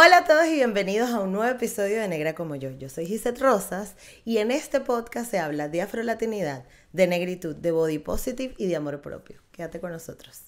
[0.00, 2.70] Hola a todos y bienvenidos a un nuevo episodio de Negra como yo.
[2.70, 7.72] Yo soy Gisette Rosas y en este podcast se habla de afrolatinidad, de negritud, de
[7.72, 9.40] body positive y de amor propio.
[9.50, 10.42] Quédate con nosotros.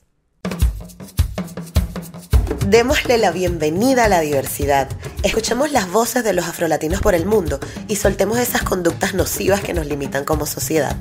[2.68, 4.88] Démosle la bienvenida a la diversidad.
[5.24, 7.58] Escuchemos las voces de los afrolatinos por el mundo
[7.88, 10.94] y soltemos esas conductas nocivas que nos limitan como sociedad.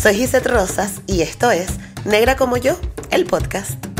[0.00, 1.68] Soy Gisette Rosas y esto es
[2.06, 2.80] Negra como yo,
[3.10, 3.99] el podcast.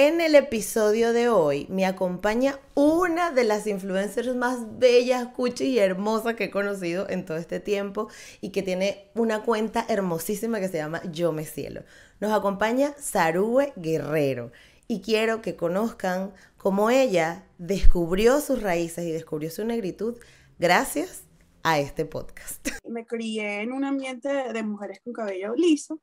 [0.00, 5.80] En el episodio de hoy me acompaña una de las influencers más bellas, cuchi y
[5.80, 8.08] hermosas que he conocido en todo este tiempo
[8.40, 11.82] y que tiene una cuenta hermosísima que se llama Yo Me Cielo.
[12.20, 14.52] Nos acompaña Sarue Guerrero
[14.86, 20.16] y quiero que conozcan cómo ella descubrió sus raíces y descubrió su negritud
[20.60, 21.24] gracias
[21.64, 22.68] a este podcast.
[22.88, 26.00] Me crié en un ambiente de mujeres con cabello liso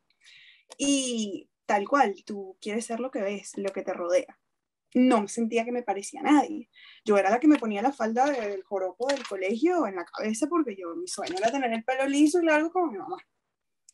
[0.78, 4.40] y tal cual, tú quieres ser lo que ves, lo que te rodea.
[4.94, 6.70] No sentía que me parecía a nadie.
[7.04, 10.48] Yo era la que me ponía la falda del joropo del colegio en la cabeza
[10.48, 13.18] porque yo, mi sueño era tener el pelo liso y largo como mi mamá.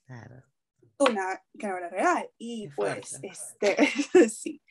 [0.05, 0.44] Claro.
[1.00, 2.30] Una que no era real.
[2.38, 3.75] Y pues, este,
[4.30, 4.61] sí.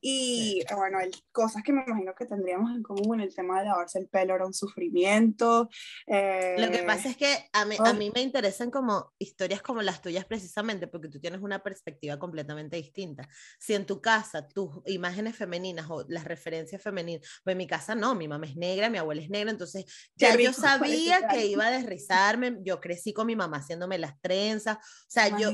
[0.00, 3.98] Y bueno, hay cosas que me imagino que tendríamos en común, el tema de lavarse
[3.98, 5.68] el pelo era un sufrimiento.
[6.06, 9.82] Lo que pasa eh, es que a mí, a mí me interesan como historias como
[9.82, 13.28] las tuyas precisamente, porque tú tienes una perspectiva completamente distinta.
[13.58, 17.94] Si en tu casa tus imágenes femeninas o las referencias femeninas, pues en mi casa
[17.94, 21.66] no, mi mamá es negra, mi abuela es negra, entonces ya yo sabía que iba
[21.66, 25.50] a desrizarme, yo crecí con mi mamá haciéndome las trenzas, o sea, yo,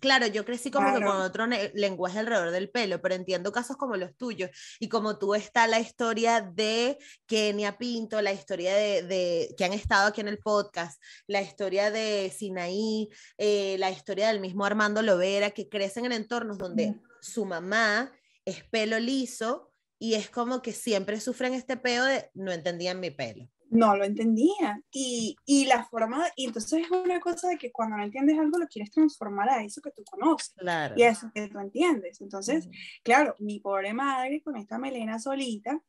[0.00, 3.96] claro, yo crecí como que con otro lenguaje alrededor del pelo, pero entiendo casos como
[3.96, 4.50] los tuyos.
[4.78, 10.08] Y como tú está la historia de Kenia Pinto, la historia de, que han estado
[10.08, 13.08] aquí en el podcast, la historia de Sinaí,
[13.38, 18.12] eh, la historia del mismo Armando Lovera, que crecen en entornos donde su mamá
[18.44, 23.10] es pelo liso y es como que siempre sufren este peo de no entendían mi
[23.10, 24.82] pelo no lo entendía.
[24.92, 28.58] Y, y, la forma, y entonces es una cosa de que cuando no entiendes algo
[28.58, 30.52] lo quieres transformar a eso que tú conoces.
[30.56, 30.94] Claro.
[30.96, 32.20] Y a eso que tú entiendes.
[32.20, 32.68] Entonces,
[33.02, 35.80] claro, mi pobre madre con esta melena solita,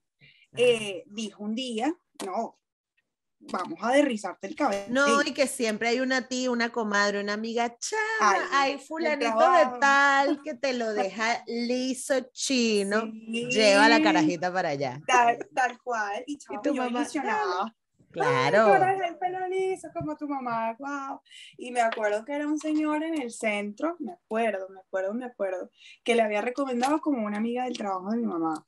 [0.53, 1.93] eh, dijo un día,
[2.25, 2.60] no,
[3.51, 4.85] vamos a derrizarte el cabello.
[4.89, 9.79] No, y que siempre hay una tía, una comadre, una amiga, chama, hay fulanito de
[9.79, 15.01] tal que te lo deja liso chino, lleva la carajita para allá.
[15.07, 17.05] Tal, cual, y, tu mamá,
[18.11, 18.75] Claro.
[18.75, 21.21] el pelo liso como tu mamá, wow.
[21.57, 25.25] Y me acuerdo que era un señor en el centro, me acuerdo, me acuerdo, me
[25.25, 25.69] acuerdo,
[26.03, 28.65] que le había recomendado como una amiga del trabajo de mi mamá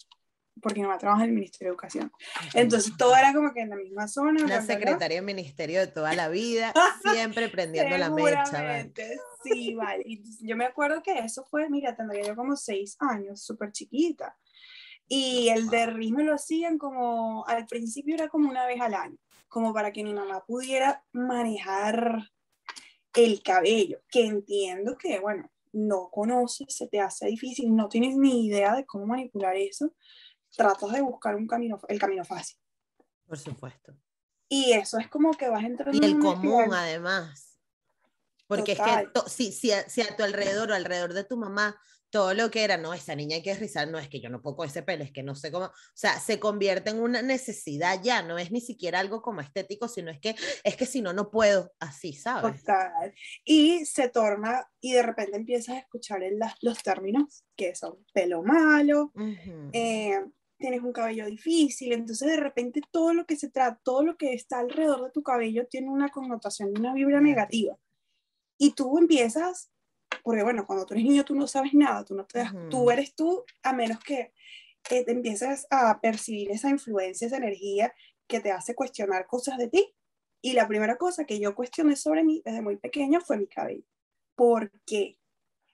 [0.62, 2.12] porque mi mamá trabaja en el Ministerio de Educación.
[2.54, 4.44] Entonces todo era como que en la misma zona.
[4.44, 6.74] Una secretaria del Ministerio de toda la vida,
[7.14, 8.88] siempre prendiendo la mecha.
[9.44, 10.04] Sí, vale.
[10.06, 14.36] Y yo me acuerdo que eso fue, mira, tendría yo como seis años, súper chiquita.
[15.08, 19.18] Y el de me lo hacían como, al principio era como una vez al año,
[19.48, 22.32] como para que mi mamá pudiera manejar
[23.14, 28.46] el cabello, que entiendo que, bueno, no conoces, se te hace difícil, no tienes ni
[28.46, 29.94] idea de cómo manipular eso,
[30.56, 32.58] tratas de buscar un camino, el camino fácil.
[33.26, 33.96] Por supuesto.
[34.50, 35.98] Y eso es como que vas entrando.
[36.00, 37.60] Y el común, además.
[38.48, 41.76] Porque es que si, si, si, a tu alrededor o alrededor de tu mamá
[42.14, 44.40] todo lo que era, no, esa niña hay que rizar, no es que yo no
[44.40, 48.00] puedo ese pelo, es que no sé cómo, o sea, se convierte en una necesidad
[48.04, 51.12] ya, no es ni siquiera algo como estético, sino es que, es que si no,
[51.12, 52.62] no puedo, así, ¿sabes?
[52.62, 53.16] Total.
[53.44, 58.44] Y se torna, y de repente empiezas a escuchar en los términos que son pelo
[58.44, 59.12] malo,
[59.74, 60.24] eh,
[60.58, 64.34] tienes un cabello difícil, entonces de repente todo lo que se trata, todo lo que
[64.34, 67.78] está alrededor de tu cabello tiene una connotación, una vibra negativa.
[68.58, 69.72] Y tú empiezas
[70.24, 72.92] porque bueno, cuando tú eres niño tú no sabes nada, tú no te das, tú
[72.92, 74.32] eres tú a menos que
[74.84, 77.94] te empieces a percibir esa influencia, esa energía
[78.28, 79.94] que te hace cuestionar cosas de ti.
[80.42, 83.86] Y la primera cosa que yo cuestioné sobre mí desde muy pequeña fue mi cabello.
[84.36, 85.18] ¿Por qué?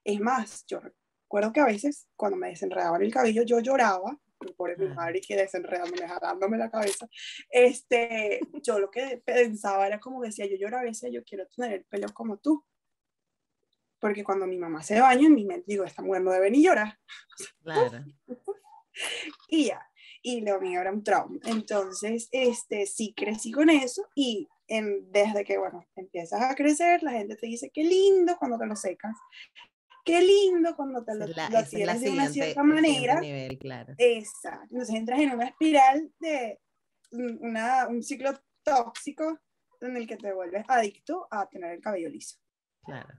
[0.03, 4.19] Es más, yo recuerdo que a veces cuando me desenredaban el cabello yo lloraba,
[4.55, 7.07] por mi madre que desenredándome, jalándome la cabeza,
[7.49, 11.73] este, yo lo que pensaba era como decía, yo lloro a veces, yo quiero tener
[11.73, 12.65] el pelo como tú
[13.99, 16.63] porque cuando mi mamá se baña, en mi mente digo, esta mujer no debe ni
[16.63, 16.97] llorar.
[17.61, 18.05] Claro.
[19.49, 19.81] y ya,
[20.21, 21.37] y lo mío era un trauma.
[21.45, 27.11] Entonces, este, sí crecí con eso y en, desde que, bueno, empiezas a crecer, la
[27.11, 29.15] gente te dice, qué lindo cuando te lo secas.
[30.03, 33.21] Qué lindo cuando te lo, tienes de una cierta manera.
[33.59, 33.93] claro.
[33.97, 34.67] Exacto.
[34.71, 36.59] Entonces entras en una espiral de
[37.11, 39.39] una, un ciclo tóxico
[39.81, 42.37] en el que te vuelves adicto a tener el cabello liso.
[42.83, 43.09] Claro.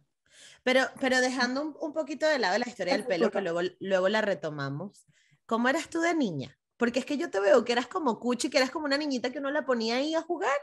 [0.62, 4.08] Pero, pero dejando un, un, poquito de lado la historia del pelo, que luego, luego
[4.08, 5.06] la retomamos,
[5.46, 6.56] ¿cómo eras tú de niña?
[6.76, 9.30] Porque es que yo te veo que eras como cuchi, que eras como una niñita
[9.30, 10.56] que uno la ponía ahí a jugar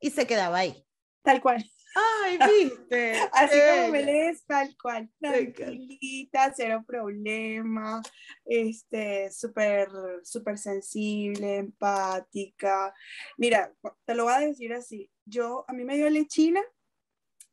[0.00, 0.84] y se quedaba ahí.
[1.22, 1.64] Tal cual.
[1.94, 3.14] Ay, viste.
[3.32, 5.10] Así como me lees, tal cual.
[5.20, 8.00] Tranquilita, cero problema.
[8.44, 9.88] Este, súper,
[10.22, 12.94] súper sensible, empática.
[13.36, 13.72] Mira,
[14.04, 15.10] te lo voy a decir así.
[15.24, 16.60] Yo, a mí me dio lechina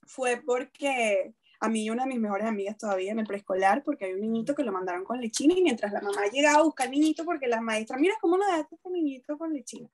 [0.08, 4.06] fue porque a mí y una de mis mejores amigas todavía en el preescolar, porque
[4.06, 6.88] hay un niñito que lo mandaron con lechina y mientras la mamá llegaba a buscar
[6.88, 9.90] al niñito, porque la maestra, mira cómo nos dejaste este niñito con lechina.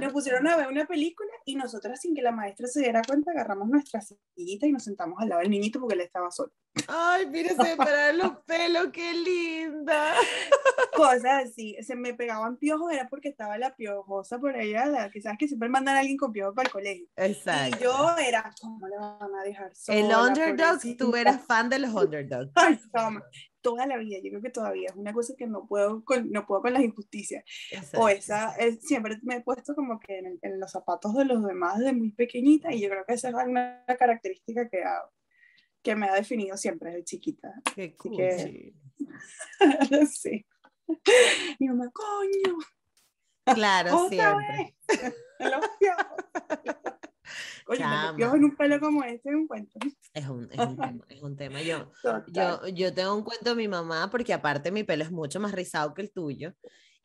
[0.00, 3.32] Nos pusieron a ver una película y nosotras, sin que la maestra se diera cuenta,
[3.32, 6.52] agarramos nuestra sillita y nos sentamos al lado del niñito porque él estaba solo.
[6.86, 10.14] Ay, mire, se me los pelos, qué linda.
[10.94, 15.20] Cosas así, se me pegaban piojos, era porque estaba la piojosa por allá, la que
[15.20, 17.06] sabes que siempre mandan a alguien con piojos para el colegio.
[17.16, 17.76] Exacto.
[17.78, 19.98] Y yo era, ¿cómo le van a dejar sola?
[19.98, 22.52] El underdog, tú eras fan de los underdogs.
[22.54, 22.78] Ay,
[23.60, 26.46] toda la vida, yo creo que todavía es una cosa que no puedo con, no
[26.46, 27.44] puedo con las injusticias.
[27.94, 31.78] O esa, siempre me he puesto como que en, en, los zapatos de los demás
[31.78, 35.10] desde muy pequeñita y yo creo que esa es una característica que hago
[35.82, 37.54] que me ha definido siempre desde chiquita.
[37.74, 38.16] Qué cool.
[38.16, 38.74] Que...
[40.10, 40.46] sí.
[41.58, 42.58] Mi mamá, coño.
[43.54, 44.76] Claro, siempre.
[45.38, 45.64] Los
[47.66, 49.78] Oye, me en un pelo como este es un cuento.
[50.14, 51.62] Es un, es un tema, es un tema.
[51.62, 51.90] Yo,
[52.28, 55.52] yo, yo, tengo un cuento de mi mamá, porque aparte mi pelo es mucho más
[55.52, 56.54] rizado que el tuyo,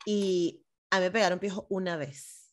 [0.04, 2.52] y a mí me pegaron piojo una vez,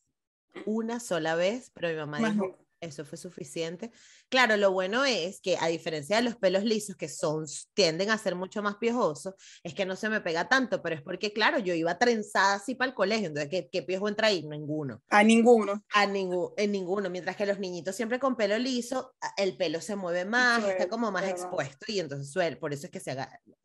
[0.65, 3.91] una sola vez, pero mi mamá dijo, eso fue suficiente.
[4.27, 8.17] Claro, lo bueno es que a diferencia de los pelos lisos que son tienden a
[8.17, 11.59] ser mucho más piojosos, es que no se me pega tanto, pero es porque claro,
[11.59, 14.43] yo iba trenzada así para el colegio, entonces ¿qué, qué piojo entra ahí?
[14.43, 15.01] Ninguno.
[15.09, 15.83] A ninguno.
[15.93, 19.95] A ningún, en ninguno, mientras que los niñitos siempre con pelo liso, el pelo se
[19.95, 23.15] mueve más, está como más expuesto y entonces suele, por eso es que se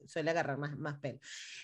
[0.07, 1.19] suele agarrar más, más pelo.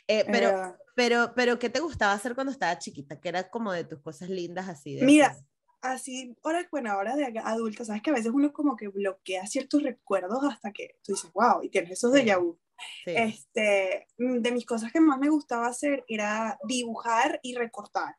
[0.08, 3.20] Eh, pero, pero, pero, ¿qué te gustaba hacer cuando estaba chiquita?
[3.20, 5.04] Que era como de tus cosas lindas así de...
[5.04, 5.36] Mira,
[5.82, 9.82] así, ahora, bueno, ahora de adulta, sabes que a veces uno como que bloquea ciertos
[9.82, 12.58] recuerdos hasta que tú dices, wow, y tienes esos de vu.
[13.06, 18.16] Este, mm, de mis cosas que más me gustaba hacer era dibujar y recortar.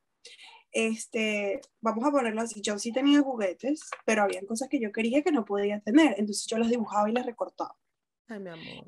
[0.71, 5.21] Este, vamos a ponerlo así, yo sí tenía juguetes, pero había cosas que yo quería
[5.21, 7.75] que no podía tener, entonces yo las dibujaba y las recortaba.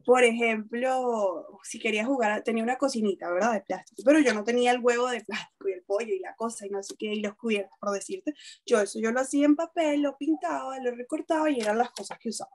[0.06, 3.54] Por ejemplo, si quería jugar, tenía una cocinita, ¿verdad?
[3.54, 6.36] De plástico, pero yo no tenía el huevo de plástico y el pollo y la
[6.36, 8.34] cosa y no sé qué, y los cubiertos, por decirte.
[8.66, 12.18] Yo eso yo lo hacía en papel, lo pintaba, lo recortaba y eran las cosas
[12.20, 12.52] que usaba.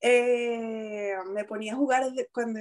[0.00, 2.58] Eh, me ponía a jugar cuando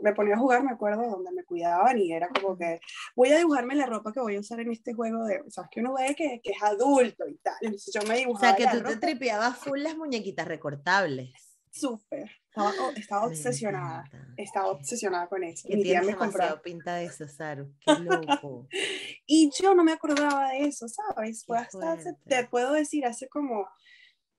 [0.00, 2.80] me ponía a jugar, me acuerdo, donde me cuidaban y era como que
[3.14, 5.80] voy a dibujarme la ropa que voy a usar en este juego de, sabes que
[5.80, 8.54] uno ve que, que es adulto y tal, entonces yo me dibujaba.
[8.54, 11.49] O sea, que tú te tripeabas full las muñequitas recortables.
[11.70, 12.30] Súper.
[12.48, 14.10] Estaba, estaba obsesionada.
[14.36, 15.68] Estaba obsesionada con eso.
[15.70, 16.60] Y tía me compró.
[16.62, 17.72] pinta de eso, Saru.
[17.80, 18.66] Qué loco.
[19.26, 21.44] y yo no me acordaba de eso, ¿sabes?
[21.44, 21.96] Fue hasta,
[22.26, 23.68] te puedo decir, hace como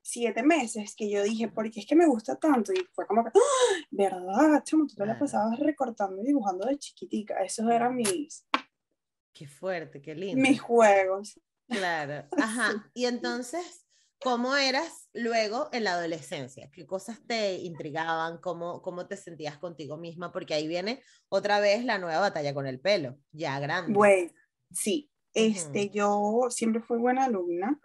[0.01, 2.73] siete meses que yo dije, ¿por qué es que me gusta tanto?
[2.73, 3.85] Y fue como que, ¡Ah!
[3.91, 4.87] ¿verdad, chamo?
[4.87, 7.41] Tú te la pasabas recortando y dibujando de chiquitica.
[7.43, 8.45] Esos eran mis...
[9.33, 10.41] Qué fuerte, qué lindo.
[10.41, 11.39] Mis juegos.
[11.67, 12.27] Claro.
[12.37, 12.91] Ajá.
[12.93, 13.85] Y entonces,
[14.23, 16.69] ¿Cómo eras luego en la adolescencia?
[16.71, 18.37] ¿Qué cosas te intrigaban?
[18.37, 20.31] ¿Cómo, cómo te sentías contigo misma?
[20.31, 23.93] Porque ahí viene otra vez la nueva batalla con el pelo, ya grande.
[23.93, 24.31] Bueno,
[24.71, 25.09] sí.
[25.33, 27.79] Este, Yo siempre fui buena alumna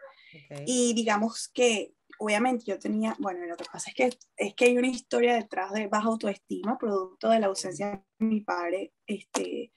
[0.66, 4.76] y digamos que obviamente yo tenía, bueno, lo que pasa es que, es que hay
[4.76, 9.72] una historia detrás de baja autoestima, producto de la ausencia de mi padre, este,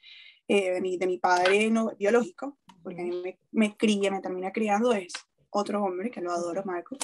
[0.48, 4.20] eh, de, mi, de, mi, padre no, biológico, porque a mí me, me cría, me
[4.20, 7.00] termina criando eso otro hombre, que lo adoro, Marcos.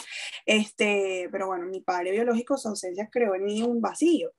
[0.46, 4.32] Este, pero bueno, mi padre biológico, su ausencia creó en mí un vacío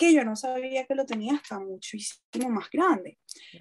[0.00, 3.18] que yo no sabía que lo tenía hasta muchísimo más grande.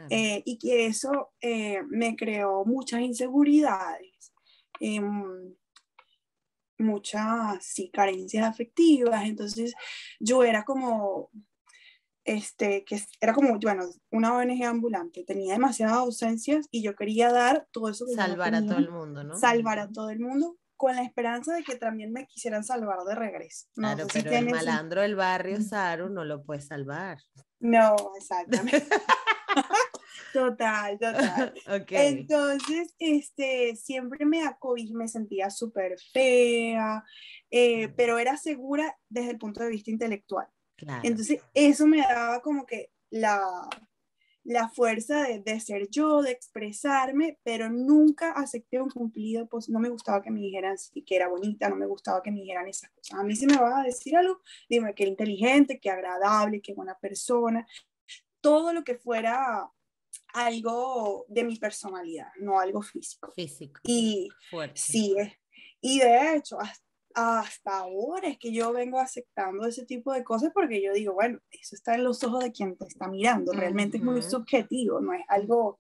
[0.09, 4.31] Eh, y que eso eh, me creó muchas inseguridades,
[4.79, 5.53] em,
[6.77, 9.25] muchas sí, carencias afectivas.
[9.25, 9.73] Entonces
[10.17, 11.29] yo era como
[12.29, 17.67] este, que era como, bueno, una ONG ambulante, tenía demasiadas ausencias y yo quería dar
[17.71, 18.05] todo eso.
[18.07, 19.36] salvar a todo el mundo, ¿no?
[19.36, 23.15] Salvar a todo el mundo con la esperanza de que también me quisieran salvar de
[23.15, 23.65] regreso.
[23.74, 27.17] claro, pero el malandro del barrio, Saru, no lo puede salvar.
[27.59, 28.88] No, exactamente.
[30.33, 31.53] total, total.
[31.89, 37.03] Entonces, este, siempre me acogí, me sentía súper fea,
[37.50, 40.48] eh, pero era segura desde el punto de vista intelectual.
[41.03, 43.41] Entonces, eso me daba como que la,
[44.43, 49.79] la fuerza de, de, ser yo, de expresarme, pero nunca acepté un cumplido, pues no
[49.79, 52.89] me gustaba que me dijeran que era bonita, no me gustaba que me dijeran esas
[52.91, 53.19] cosas.
[53.19, 56.74] A mí si me vas a decir algo, dime que era inteligente, que agradable, que
[56.74, 57.67] buena persona,
[58.41, 59.69] todo lo que fuera
[60.33, 63.31] algo de mi personalidad, no algo físico.
[63.31, 63.81] Físico.
[63.83, 64.29] Y
[64.74, 65.15] sí,
[65.81, 70.81] y de hecho, hasta, ahora es que yo vengo aceptando ese tipo de cosas porque
[70.81, 74.03] yo digo, bueno, eso está en los ojos de quien te está mirando, realmente es
[74.03, 75.79] muy subjetivo, no es algo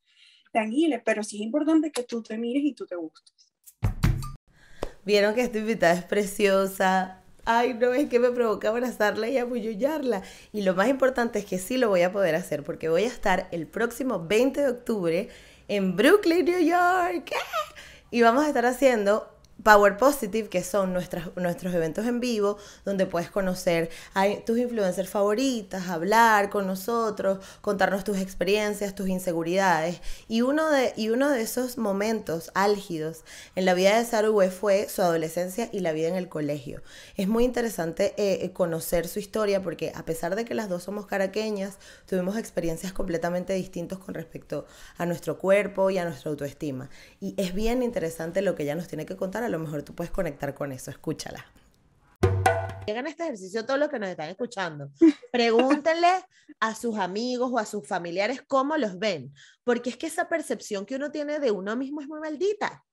[0.51, 3.53] tangible, pero sí es importante que tú te mires y tú te gustes.
[5.05, 10.21] Vieron que esta invitada es preciosa, ay, no, es que me provoca abrazarla y abullullarla.
[10.51, 13.07] Y lo más importante es que sí lo voy a poder hacer porque voy a
[13.07, 15.29] estar el próximo 20 de octubre
[15.67, 17.31] en Brooklyn, New York.
[18.11, 23.05] Y vamos a estar haciendo Power Positive, que son nuestras, nuestros eventos en vivo, donde
[23.05, 30.01] puedes conocer a tus influencers favoritas, hablar con nosotros, contarnos tus experiencias, tus inseguridades.
[30.27, 33.23] Y uno de, y uno de esos momentos álgidos
[33.55, 36.81] en la vida de Sarue fue su adolescencia y la vida en el colegio.
[37.17, 40.83] Es muy interesante eh, eh, conocer su historia porque a pesar de que las dos
[40.83, 44.65] somos caraqueñas, tuvimos experiencias completamente distintas con respecto
[44.97, 46.89] a nuestro cuerpo y a nuestra autoestima.
[47.19, 49.95] Y es bien interesante lo que ella nos tiene que contar a lo mejor tú
[49.95, 51.45] puedes conectar con eso, escúchala.
[52.85, 54.91] Llegan este ejercicio todos los que nos están escuchando.
[55.31, 56.23] Pregúntenle
[56.59, 60.85] a sus amigos o a sus familiares cómo los ven, porque es que esa percepción
[60.85, 62.85] que uno tiene de uno mismo es muy maldita.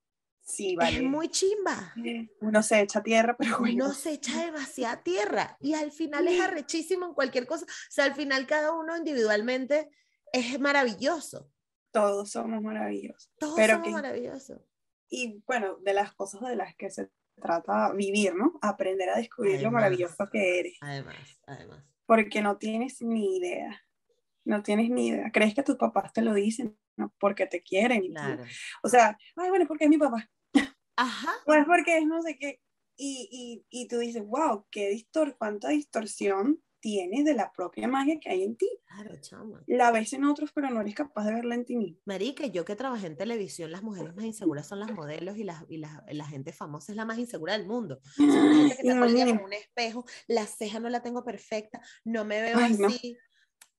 [0.42, 0.98] Sí, vale.
[0.98, 1.92] Es muy chimba.
[2.40, 7.06] Uno se echa tierra, pero Uno se echa demasiada tierra y al final es arrechísimo
[7.06, 7.66] en cualquier cosa.
[7.66, 9.90] O sea, al final cada uno individualmente
[10.32, 11.50] es maravilloso.
[11.90, 13.30] Todos somos maravillosos.
[13.38, 14.60] Todos somos maravillosos
[15.08, 17.10] y bueno, de las cosas de las que se
[17.40, 18.58] trata vivir, ¿no?
[18.62, 20.76] Aprender a descubrir lo maravilloso que eres.
[20.80, 21.84] Además, además.
[22.06, 23.82] Porque no tienes ni idea.
[24.44, 25.30] No tienes ni idea.
[25.32, 27.12] Crees que tus papás te lo dicen ¿no?
[27.18, 28.12] porque te quieren.
[28.12, 28.44] Claro.
[28.82, 30.28] O sea, ay, bueno, porque es mi papá.
[30.96, 31.32] Ajá.
[31.44, 32.60] Pues porque es no sé qué.
[32.96, 33.28] Y,
[33.70, 38.30] y, y tú dices, wow, qué distor cuánta distorsión tienes de la propia magia que
[38.30, 38.70] hay en ti.
[38.86, 39.60] Claro, chama.
[39.66, 41.98] La ves en otros, pero no eres capaz de verla en ti mismo.
[42.04, 45.66] Marica, yo que trabajé en televisión, las mujeres más inseguras son las modelos y la,
[45.68, 47.98] y la, la gente famosa es la más insegura del mundo.
[48.16, 52.58] Son gente que está un espejo, la ceja no la tengo perfecta, no me veo
[52.58, 53.18] así.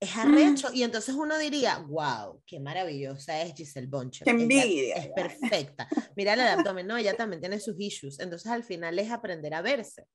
[0.02, 0.68] Es arrecho.
[0.74, 4.26] Y entonces uno diría, wow, qué maravillosa es Giselle Boncher.
[4.26, 4.98] Qué envidia.
[4.98, 5.88] es perfecta.
[6.18, 8.20] Mira el abdomen, no, ella también tiene sus issues.
[8.20, 10.06] Entonces al final es aprender a verse.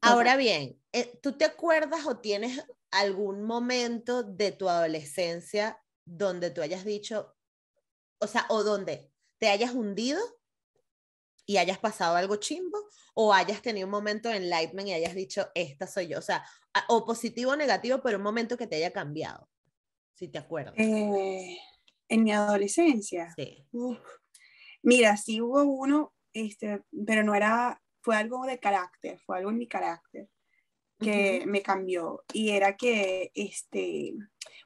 [0.00, 6.62] Ahora bien, eh, ¿tú te acuerdas o tienes algún momento de tu adolescencia donde tú
[6.62, 7.36] hayas dicho,
[8.20, 10.20] o sea, o donde te hayas hundido
[11.46, 12.78] y hayas pasado algo chimbo,
[13.14, 16.44] o hayas tenido un momento en Lightman y hayas dicho, esta soy yo, o sea,
[16.88, 19.48] o positivo o negativo, pero un momento que te haya cambiado,
[20.14, 20.74] si te acuerdas.
[20.76, 21.58] Eh,
[22.08, 23.32] en mi adolescencia.
[23.34, 23.66] Sí.
[24.82, 29.58] Mira, sí hubo uno, este, pero no era fue algo de carácter, fue algo en
[29.58, 30.28] mi carácter
[30.98, 34.14] que me cambió y era que, este,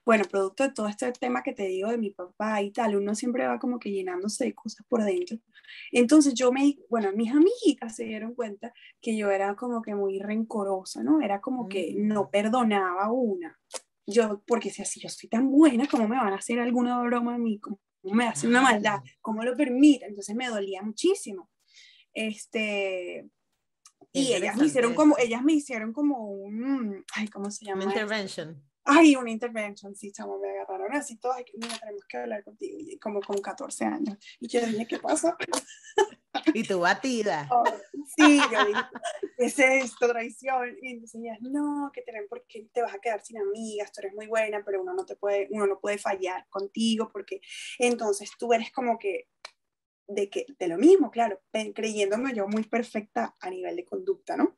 [0.04, 3.14] bueno, producto de todo este tema que te digo de mi papá y tal, uno
[3.14, 5.38] siempre va como que llenándose de cosas por dentro.
[5.90, 10.18] Entonces yo me, bueno, mis amiguitas se dieron cuenta que yo era como que muy
[10.18, 11.20] rencorosa, ¿no?
[11.20, 13.58] Era como que no perdonaba una.
[14.06, 17.34] Yo, porque si así yo soy tan buena, ¿cómo me van a hacer alguna broma
[17.34, 17.60] a mí?
[17.60, 19.00] ¿Cómo me hacen una maldad?
[19.20, 20.06] ¿Cómo lo permite?
[20.06, 21.51] Entonces me dolía muchísimo.
[22.14, 23.28] Este,
[24.12, 27.84] y ellas me hicieron como, ellas me hicieron como un, ay, ¿cómo se llama?
[27.84, 28.62] intervention.
[28.84, 32.98] Ay, una intervention, sí, chamo, me agarraron así todas, mira, tenemos que hablar contigo, y
[32.98, 34.18] como con 14 años.
[34.40, 35.36] Y yo dije, ¿qué pasa?
[36.54, 37.48] y tu batida.
[37.52, 37.64] Oh,
[38.16, 38.80] sí, yo dije,
[39.38, 40.76] ¿qué es esto, traición?
[40.82, 44.26] Y ellas, no, que tienen, porque te vas a quedar sin amigas, tú eres muy
[44.26, 47.40] buena, pero uno no te puede, uno no puede fallar contigo, porque
[47.78, 49.28] entonces tú eres como que
[50.06, 51.40] de, que, de lo mismo, claro,
[51.74, 54.56] creyéndome yo muy perfecta a nivel de conducta, ¿no?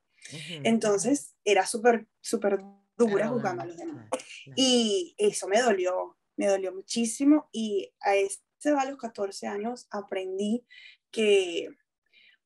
[0.63, 2.59] Entonces era súper, súper
[2.97, 4.09] dura jugando a los demás.
[4.57, 10.67] Y eso me dolió, me dolió muchísimo y a ese a los 14 años aprendí
[11.11, 11.69] que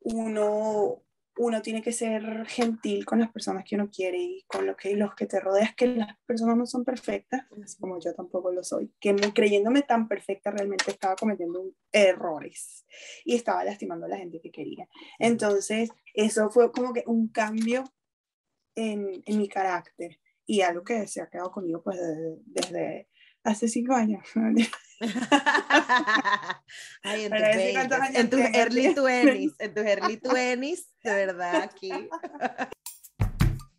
[0.00, 1.02] uno
[1.38, 4.94] uno tiene que ser gentil con las personas que uno quiere y con lo que,
[4.96, 8.64] los que te rodeas, que las personas no son perfectas, así como yo tampoco lo
[8.64, 12.84] soy, que creyéndome tan perfecta realmente estaba cometiendo errores
[13.24, 14.88] y estaba lastimando a la gente que quería.
[15.18, 17.84] Entonces, eso fue como que un cambio
[18.74, 23.08] en, en mi carácter y algo que se ha quedado conmigo pues desde, desde
[23.44, 24.24] hace cinco años.
[27.02, 31.90] Ay, en, en tus early 20s, en tus early 20s, de verdad, aquí.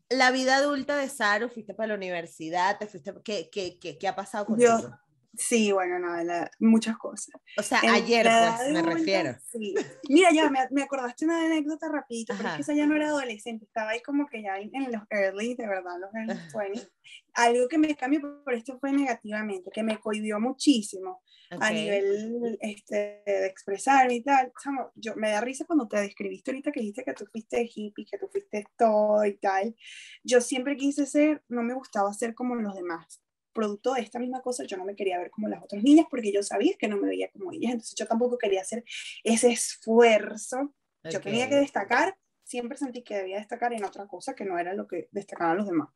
[0.10, 4.08] La vida adulta de Saru, fuiste para la universidad, te fuiste, ¿qué, qué, qué, qué
[4.08, 4.98] ha pasado contigo?
[5.36, 7.36] Sí, bueno, nada, muchas cosas.
[7.58, 9.36] O sea, ayer, pues, me refiero.
[9.52, 9.76] Sí.
[10.10, 13.10] Mira, ya me, me, acordaste una anécdota rapidito, pero es que esa ya no era
[13.10, 16.92] adolescente, estaba ahí como que ya en, los early, de verdad, los early 20.
[17.34, 21.22] Algo que me cambió por esto fue negativamente, que me cohibió muchísimo
[21.52, 24.52] a nivel este, de expresarme y tal.
[24.96, 28.18] yo me da risa cuando te describiste ahorita que dijiste que tú fuiste hippie, que
[28.18, 29.76] tú fuiste todo y tal.
[30.24, 33.22] Yo siempre quise ser, no me gustaba ser como los demás
[33.60, 36.32] producto de esta misma cosa, yo no me quería ver como las otras niñas porque
[36.32, 38.86] yo sabía que no me veía como ellas, entonces yo tampoco quería hacer
[39.24, 40.74] ese esfuerzo.
[41.04, 44.74] Yo tenía que destacar, siempre sentí que debía destacar en otra cosa que no era
[44.74, 45.90] lo que destacaban los demás.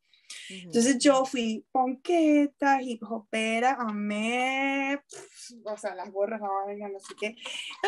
[0.50, 5.02] Entonces yo fui ponqueta, hip hopera, amé,
[5.64, 7.36] o sea, las gorras, no sé qué,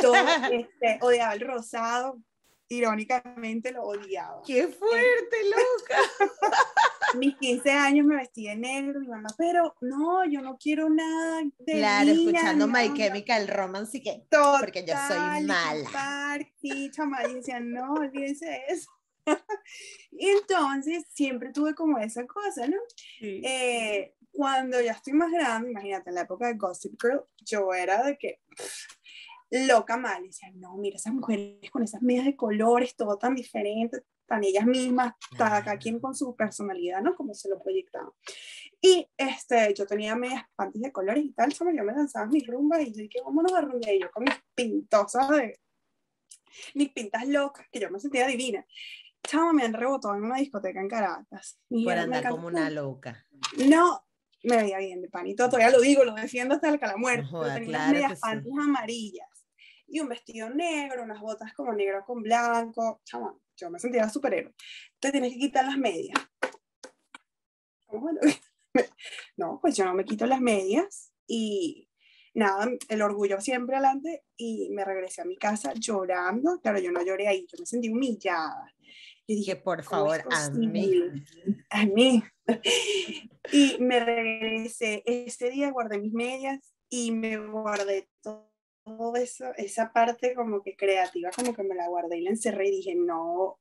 [0.01, 0.13] todo,
[0.53, 2.22] este, odiaba el rosado,
[2.69, 4.41] irónicamente lo odiaba.
[4.45, 6.01] ¡Qué fuerte, loca!
[7.19, 11.43] Mis 15 años me vestí de negro, mi mamá, pero no, yo no quiero nada
[11.60, 15.89] de Claro, escuchando My Chemical Romance y que, todo porque yo soy mala.
[15.91, 18.89] Party, chaval, y decían, no, olvídense de eso.
[20.12, 22.77] y entonces siempre tuve como esa cosa, ¿no?
[23.22, 28.03] Eh, cuando ya estoy más grande, imagínate, en la época de Gossip Girl, yo era
[28.03, 28.41] de que
[29.67, 30.24] loca mal.
[30.24, 34.43] Y decía, no, mira, esas mujeres con esas medias de colores, todo tan diferente, tan
[34.43, 37.15] ellas mismas, cada quien con su personalidad, ¿no?
[37.15, 38.12] Como se lo proyectaban.
[38.81, 42.81] Y este, yo tenía medias panties de colores y tal, yo me lanzaba mis rumbas
[42.81, 43.95] y yo dije, vámonos a rumbear.
[43.95, 45.59] Y yo con mis pintosas de,
[46.74, 48.65] mis pintas locas, que yo me sentía divina.
[49.24, 51.59] Chama, me han rebotado en una discoteca en Caracas.
[51.67, 53.25] Por andar como una loca.
[53.67, 54.05] No,
[54.43, 57.27] me veía bien de panito, todavía lo digo, lo defiendo hasta el muerte.
[57.55, 59.34] tenía medias panties amarillas
[59.87, 63.01] y un vestido negro, unas botas como negro con blanco.
[63.03, 64.53] Chama, yo me sentía superhéroe.
[64.93, 66.19] Entonces tienes que quitar las medias.
[69.37, 71.87] No, pues yo no me quito las medias y
[72.33, 76.59] nada, el orgullo siempre adelante y me regresé a mi casa llorando.
[76.61, 78.73] Claro, yo no lloré ahí, yo me sentí humillada.
[79.27, 80.93] Y dije, por favor, a mí.
[81.69, 82.23] A mí.
[83.51, 85.03] Y me regresé.
[85.05, 88.54] Ese día guardé mis medias y me guardé todo
[88.85, 92.67] todo eso, esa parte como que creativa, como que me la guardé y la encerré
[92.67, 93.59] y dije, no,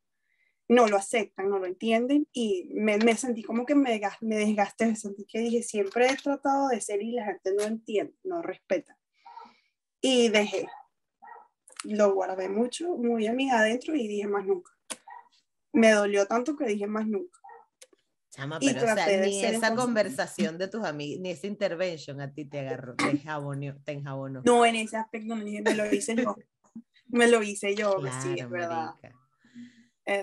[0.68, 4.94] no lo aceptan, no lo entienden y me, me sentí como que me, me desgasté,
[4.96, 8.98] sentí que dije, siempre he tratado de ser y la gente no entiende, no respeta.
[10.02, 10.68] Y dejé,
[11.84, 14.72] lo guardé mucho, muy a mí adentro y dije más nunca.
[15.72, 17.40] Me dolió tanto que dije más nunca.
[18.34, 22.44] Chama, pero o sea, ni esa conversación de tus amigos, ni esa intervention a ti
[22.44, 23.76] te agarró, te enjabonó.
[23.84, 24.42] Te enjabonó.
[24.44, 26.34] No, en ese aspecto no, me lo hice yo.
[27.06, 28.90] me lo hice yo, sí, es verdad.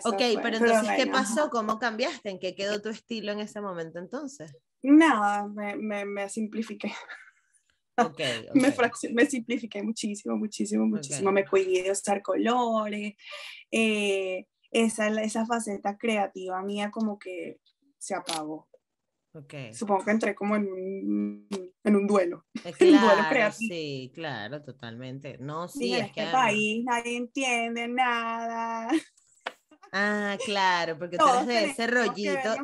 [0.04, 1.50] ok, pero entonces, ¿qué pasó?
[1.50, 2.30] ¿Cómo cambiaste?
[2.30, 4.52] ¿En qué quedó tu estilo en ese momento entonces?
[4.84, 6.92] Nada, me, me, me simplifiqué.
[7.98, 8.74] Okay, me,
[9.14, 11.32] me, simplifiqué muchísimo, muchísimo, muchísimo.
[11.32, 13.14] Me cuidé de usar colores.
[13.72, 17.60] Eh, esa, esa faceta creativa mía como que
[18.02, 18.68] se apagó.
[19.34, 19.74] Okay.
[19.74, 21.48] Supongo que entré como en un,
[21.84, 22.46] en un duelo.
[22.78, 25.38] Claro, Sí, claro, totalmente.
[25.40, 26.22] No, sí, es que...
[26.22, 28.90] este país nadie entiende nada.
[29.94, 32.56] Ah, claro, porque tú eres de ese rollito,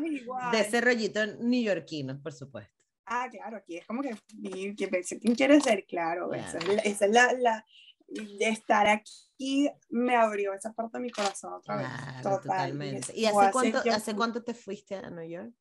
[0.52, 2.74] de ese rollito neoyorquino, por supuesto.
[3.06, 5.86] Ah, claro, aquí es como que, ¿quién quiere ser?
[5.86, 6.58] Claro, esa
[7.06, 7.66] es la,
[8.40, 11.88] estar aquí me abrió esa parte de mi corazón otra vez.
[12.24, 13.14] totalmente.
[13.16, 15.54] ¿Y hace cuánto, hace cuánto te fuiste a New York?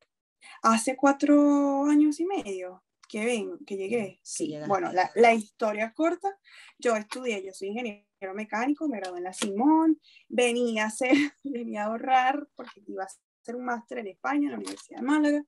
[0.61, 4.19] Hace cuatro años y medio que ven, que llegué.
[4.21, 6.29] Sí, bueno, la, la, historia corta,
[6.77, 11.11] yo estudié, yo soy ingeniero mecánico, me gradué en la Simón, venía a hacer,
[11.43, 15.05] venía a ahorrar porque iba a hacer un máster en España, en la Universidad de
[15.05, 15.43] Málaga,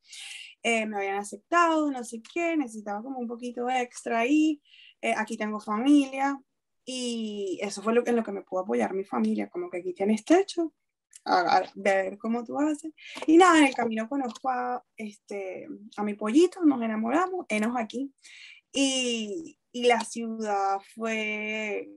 [0.64, 4.62] eh, me habían aceptado, no sé qué, necesitaba como un poquito extra ahí,
[5.02, 6.40] eh, aquí tengo familia,
[6.92, 9.94] y eso fue lo en lo que me pudo apoyar mi familia, como que aquí
[9.94, 10.74] tienes techo,
[11.24, 12.92] a, ver cómo tú haces.
[13.28, 18.12] Y nada, en el camino conozco a, este, a mi pollito, nos enamoramos, enos aquí.
[18.74, 21.88] Y, y la ciudad fue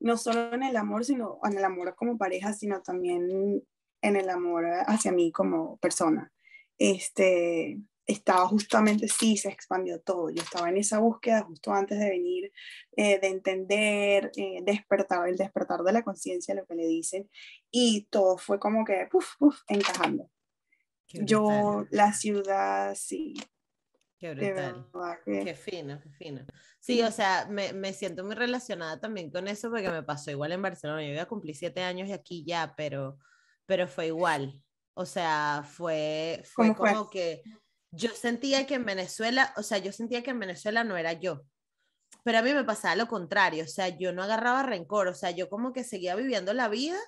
[0.00, 3.62] no solo en el amor, sino en el amor como pareja, sino también
[4.02, 6.32] en el amor hacia mí como persona.
[6.78, 7.78] Este,
[8.10, 10.30] estaba justamente, sí, se expandió todo.
[10.30, 12.52] Yo estaba en esa búsqueda justo antes de venir,
[12.96, 17.30] eh, de entender, eh, despertar, el despertar de la conciencia, lo que le dicen,
[17.70, 20.30] y todo fue como que, puff, puff, encajando.
[21.12, 23.34] Yo, la ciudad, sí.
[24.18, 24.86] Qué brutal.
[25.24, 26.46] Qué fino, qué fino.
[26.78, 30.52] Sí, o sea, me, me, siento muy relacionada también con eso porque me pasó igual
[30.52, 31.02] en Barcelona.
[31.02, 33.18] Yo iba a cumplir siete años y aquí ya, pero,
[33.66, 34.62] pero fue igual.
[34.94, 37.42] O sea, fue, fue como que
[37.90, 41.42] yo sentía que en Venezuela, o sea, yo sentía que en Venezuela no era yo.
[42.24, 45.30] Pero a mí me pasaba lo contrario, o sea, yo no agarraba rencor, o sea,
[45.30, 46.98] yo como que seguía viviendo la vida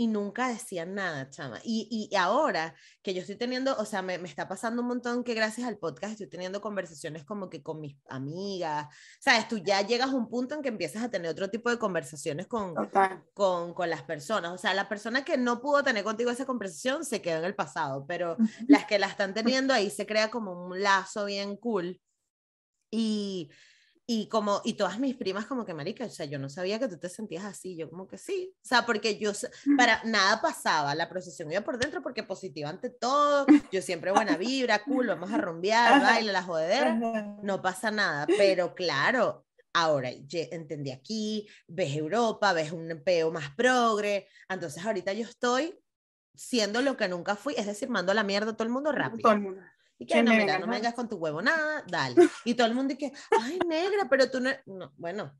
[0.00, 1.60] y nunca decían nada, chama.
[1.62, 5.22] Y, y, ahora que yo estoy teniendo, o sea, me, me, está pasando un montón
[5.22, 8.86] que gracias al podcast estoy teniendo conversaciones como que con mis amigas,
[9.20, 11.78] sabes, tú ya llegas a un punto en que empiezas a tener otro tipo de
[11.78, 12.74] conversaciones con,
[13.34, 14.52] con, con, las personas.
[14.52, 17.54] O sea, la persona que no pudo tener contigo esa conversación se quedó en el
[17.54, 22.00] pasado, pero las que la están teniendo ahí se crea como un lazo bien cool.
[22.90, 23.50] Y
[24.12, 26.88] y como, y todas mis primas como que, marica, o sea, yo no sabía que
[26.88, 29.30] tú te sentías así, yo como que sí, o sea, porque yo,
[29.76, 34.36] para nada pasaba, la procesión iba por dentro porque positiva ante todo, yo siempre buena
[34.36, 36.92] vibra, cool, vamos a rumbear, baile, la jodedera,
[37.40, 44.26] no pasa nada, pero claro, ahora entendí aquí, ves Europa, ves un peo más progre,
[44.48, 45.78] entonces ahorita yo estoy
[46.34, 48.90] siendo lo que nunca fui, es decir, mando a la mierda a todo el mundo
[48.90, 49.22] rápido.
[49.22, 49.62] Todo el mundo.
[50.00, 52.16] Y que no, mira, no me vengas con tu huevo, nada, dale.
[52.46, 55.38] Y todo el mundo dice, ay, negra, pero tú no, no, bueno,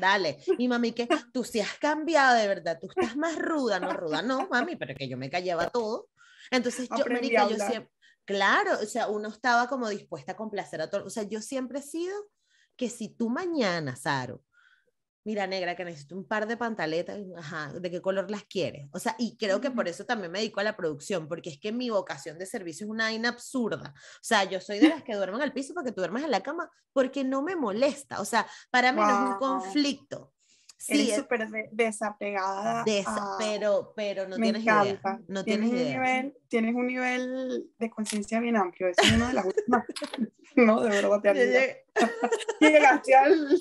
[0.00, 0.42] dale.
[0.56, 4.22] Y mami, que tú sí has cambiado de verdad, tú estás más ruda, no ruda,
[4.22, 6.08] no, mami, pero que yo me callaba todo.
[6.50, 7.92] Entonces, yo, marica, yo siempre,
[8.24, 11.80] claro, o sea, uno estaba como dispuesta a complacer a todo, o sea, yo siempre
[11.80, 12.14] he sido
[12.76, 14.42] que si tú mañana, Saro,
[15.28, 18.88] mira negra, que necesito un par de pantaletas, ajá, ¿de qué color las quieres?
[18.92, 21.60] O sea, y creo que por eso también me dedico a la producción, porque es
[21.60, 23.92] que mi vocación de servicio es una vaina absurda.
[23.94, 26.30] O sea, yo soy de las que duermen al piso para que tú duermas en
[26.30, 28.22] la cama, porque no me molesta.
[28.22, 30.32] O sea, para mí no es un conflicto.
[30.78, 32.84] Sí, es súper desapegada.
[33.38, 35.20] pero, pero no tienes idea.
[35.26, 38.88] No tienes, un Nivel, tienes un nivel de conciencia bien amplio.
[38.88, 39.84] Es uno de las últimas.
[40.54, 41.84] no, de verdad te
[42.60, 43.58] Llegaste al,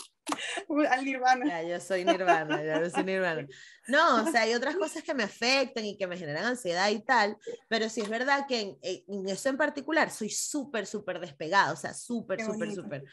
[0.89, 1.45] al nirvana.
[1.45, 3.47] Ya, yo soy nirvana, ya yo soy nirvana.
[3.87, 6.99] No, o sea, hay otras cosas que me afectan y que me generan ansiedad y
[6.99, 11.71] tal, pero sí es verdad que en, en eso en particular soy súper, súper despegada,
[11.71, 13.03] o sea, súper, súper, súper.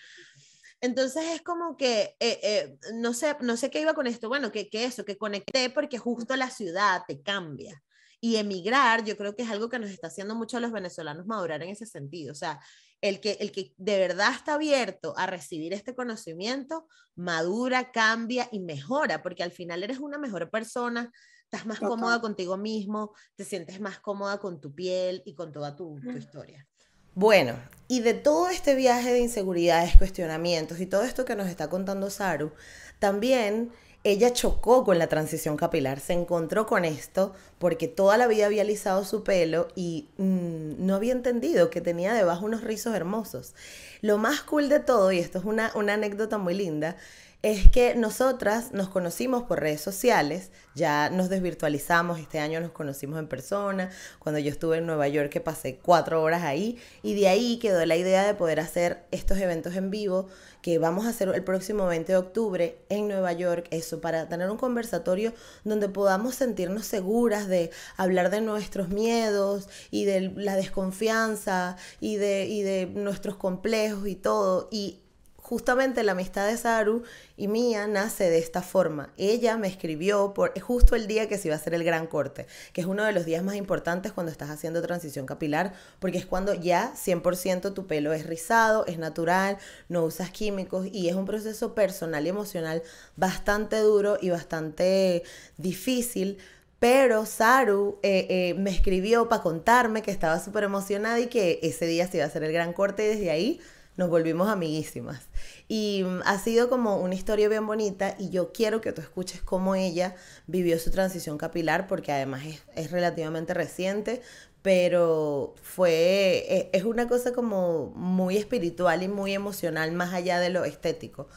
[0.85, 4.53] Entonces es como que, eh, eh, no, sé, no sé qué iba con esto, bueno,
[4.53, 7.83] que, que eso, que conecté porque justo la ciudad te cambia.
[8.21, 11.25] Y emigrar, yo creo que es algo que nos está haciendo mucho a los venezolanos
[11.25, 12.33] madurar en ese sentido.
[12.33, 12.61] O sea,
[13.01, 18.61] el que, el que de verdad está abierto a recibir este conocimiento, madura, cambia y
[18.61, 21.11] mejora, porque al final eres una mejor persona,
[21.45, 25.77] estás más cómoda contigo mismo, te sientes más cómoda con tu piel y con toda
[25.77, 26.69] tu, tu historia.
[27.15, 27.55] Bueno,
[27.87, 32.11] y de todo este viaje de inseguridades, cuestionamientos y todo esto que nos está contando
[32.11, 32.51] Saru,
[32.99, 33.71] también
[34.03, 38.63] ella chocó con la transición capilar, se encontró con esto porque toda la vida había
[38.63, 43.55] alisado su pelo y mm, no había entendido que tenía debajo unos rizos hermosos.
[44.03, 46.97] Lo más cool de todo, y esto es una, una anécdota muy linda,
[47.45, 53.19] es que nosotras nos conocimos por redes sociales, ya nos desvirtualizamos, este año nos conocimos
[53.19, 57.29] en persona, cuando yo estuve en Nueva York que pasé cuatro horas ahí y de
[57.29, 60.27] ahí quedó la idea de poder hacer estos eventos en vivo
[60.63, 64.51] que vamos a hacer el próximo 20 de octubre en Nueva York, eso, para tener
[64.51, 71.77] un conversatorio donde podamos sentirnos seguras de hablar de nuestros miedos y de la desconfianza
[72.01, 74.69] y de, y de nuestros complejos y todo.
[74.73, 75.04] Y
[75.45, 77.03] justamente la amistad de Saru
[77.37, 79.13] y mía nace de esta forma.
[79.19, 82.47] Ella me escribió por justo el día que se iba a hacer el gran corte,
[82.73, 86.25] que es uno de los días más importantes cuando estás haciendo transición capilar, porque es
[86.25, 89.59] cuando ya 100% tu pelo es rizado, es natural,
[89.91, 92.83] no usas químicos y es un proceso personal y emocional
[93.17, 95.25] bastante duro y bastante
[95.59, 96.39] difícil.
[96.79, 101.85] Pero Saru eh, eh, me escribió para contarme que estaba súper emocionada y que ese
[101.85, 103.61] día se iba a hacer el gran corte y desde ahí
[103.97, 105.29] nos volvimos amiguísimas.
[105.69, 109.43] Y mm, ha sido como una historia bien bonita y yo quiero que tú escuches
[109.43, 110.15] cómo ella
[110.47, 112.43] vivió su transición capilar porque además
[112.75, 114.23] es, relativamente reciente,
[114.63, 120.51] pero fue, e, es, una cosa como muy espiritual y muy emocional más allá de
[120.51, 121.29] lo estético.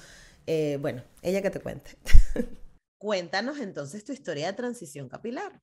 [0.47, 1.97] Eh, bueno, ella que te cuente.
[2.99, 5.61] Cuéntanos entonces tu historia de transición capilar.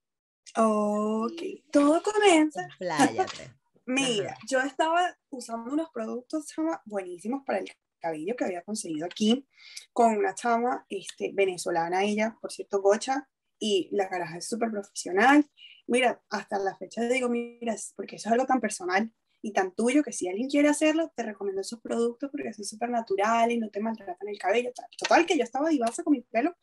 [0.57, 2.69] Ok, todo comienza.
[2.79, 3.55] Pláyate.
[3.87, 6.47] Mira, yo estaba usando unos productos
[6.87, 7.71] buenísimos para el
[8.01, 9.47] cabello que había conseguido aquí
[9.93, 15.51] con una chama este, venezolana, ella, por cierto, Gocha, y la garaja es súper profesional.
[15.87, 20.03] Mira, hasta la fecha digo, mira, porque eso es algo tan personal y tan tuyo
[20.03, 23.69] que si alguien quiere hacerlo, te recomiendo esos productos porque son súper naturales y no
[23.69, 24.73] te maltratan el cabello.
[24.99, 26.57] Total, que yo estaba divasa con mi pelo.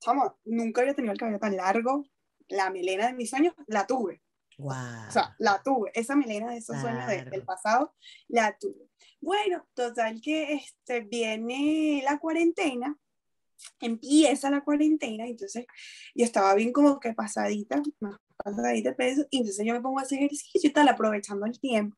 [0.00, 2.04] Chama, nunca había tenido el cabello tan largo.
[2.48, 4.22] La melena de mis sueños la tuve.
[4.58, 5.08] Wow.
[5.08, 5.90] O sea, la tuve.
[5.94, 7.94] Esa melena de esos sueños del pasado,
[8.26, 8.88] la tuve.
[9.20, 12.96] Bueno, total que este, viene la cuarentena,
[13.80, 15.66] empieza la cuarentena, entonces
[16.14, 20.02] yo estaba bien como que pasadita, más pasadita peso, y entonces yo me pongo a
[20.02, 21.96] hacer ejercicio y tal, aprovechando el tiempo.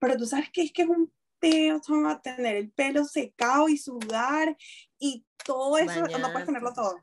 [0.00, 1.80] pero tú sabes que es que es un peo,
[2.22, 4.56] tener el pelo secado y sudar
[4.98, 6.96] y todo eso, no puedes tenerlo todo.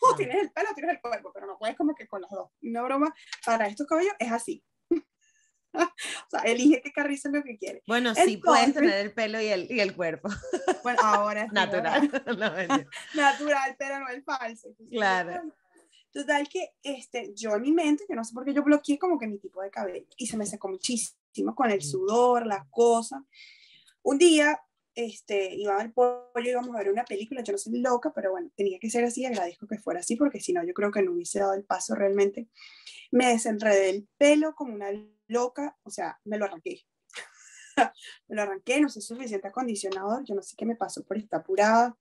[0.00, 2.50] O tienes el pelo, tienes el cuerpo, pero no puedes como que con los dos.
[2.62, 4.62] Una broma para estos cabellos es así.
[5.76, 7.82] o sea, elige qué carrizo es lo que quieres.
[7.86, 10.28] Bueno, sí puedes tener el pelo y el, y el cuerpo.
[10.82, 12.08] Bueno, ahora es natural.
[13.14, 14.68] natural, pero no el falso.
[14.88, 15.42] claro.
[16.12, 19.18] Total que este, yo en mi mente, yo no sé por qué yo bloqueé como
[19.18, 23.20] que mi tipo de cabello y se me secó muchísimo con el sudor, las cosas.
[24.02, 24.58] Un día
[24.96, 28.50] este, iba al pollo, íbamos a ver una película, yo no soy loca, pero bueno,
[28.56, 31.12] tenía que ser así, agradezco que fuera así, porque si no, yo creo que no
[31.12, 32.48] hubiese dado el paso realmente.
[33.12, 34.88] Me desenredé el pelo como una
[35.28, 36.80] loca, o sea, me lo arranqué.
[38.28, 41.38] me lo arranqué, no sé suficiente acondicionador, yo no sé qué me pasó por esta
[41.38, 41.94] apurada.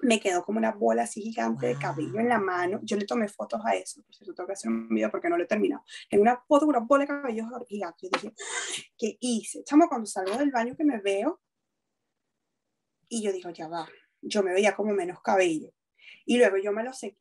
[0.00, 2.78] Me quedó como una bola así gigante de cabello en la mano.
[2.82, 5.38] Yo le tomé fotos a eso, por eso tengo que hacer un video porque no
[5.38, 5.82] lo he terminado.
[6.10, 8.08] En una foto una bola de cabello gigante.
[8.12, 8.34] Yo dije,
[8.98, 9.64] ¿qué hice?
[9.64, 11.40] Chamo, cuando salgo del baño que me veo,
[13.08, 13.88] y yo digo, ya va,
[14.20, 15.72] yo me veía como menos cabello.
[16.24, 17.18] Y luego yo me lo sé,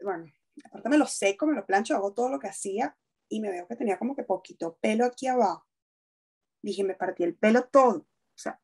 [0.00, 0.26] bueno,
[0.64, 2.96] aparte me lo seco, me lo plancho, hago todo lo que hacía
[3.28, 5.66] y me veo que tenía como que poquito pelo aquí abajo.
[6.62, 7.98] Dije, me partí el pelo todo.
[7.98, 8.60] O sea,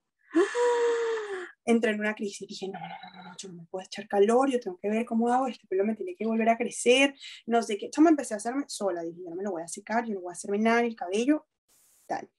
[1.65, 2.47] entré en una crisis.
[2.47, 5.05] Dije, no, no, no, no, yo no me puedo echar calor, yo tengo que ver
[5.05, 7.15] cómo hago, este pelo me tiene que volver a crecer,
[7.47, 7.91] no sé qué.
[7.95, 10.15] Yo me empecé a hacerme sola, dije, yo no me lo voy a secar, yo
[10.15, 11.47] no voy a hacerme nada en el cabello,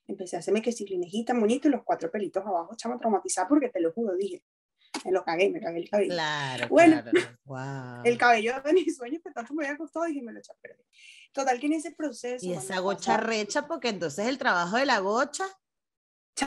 [0.07, 3.69] Empecé a hacerme que si clinejita bonito y los cuatro pelitos abajo, chama, traumatizada porque
[3.69, 4.43] te lo juro, dije,
[5.05, 6.13] me lo cagué, me cagué el cabello.
[6.13, 7.03] Claro, bueno,
[7.45, 7.57] Wow.
[8.05, 10.55] el cabello de mis sueños que tanto me había costado, dije, me lo eché a
[10.55, 10.85] perder.
[11.31, 12.45] Total que en ese proceso...
[12.45, 15.45] Y esa gocha recha, porque entonces el trabajo de la gocha...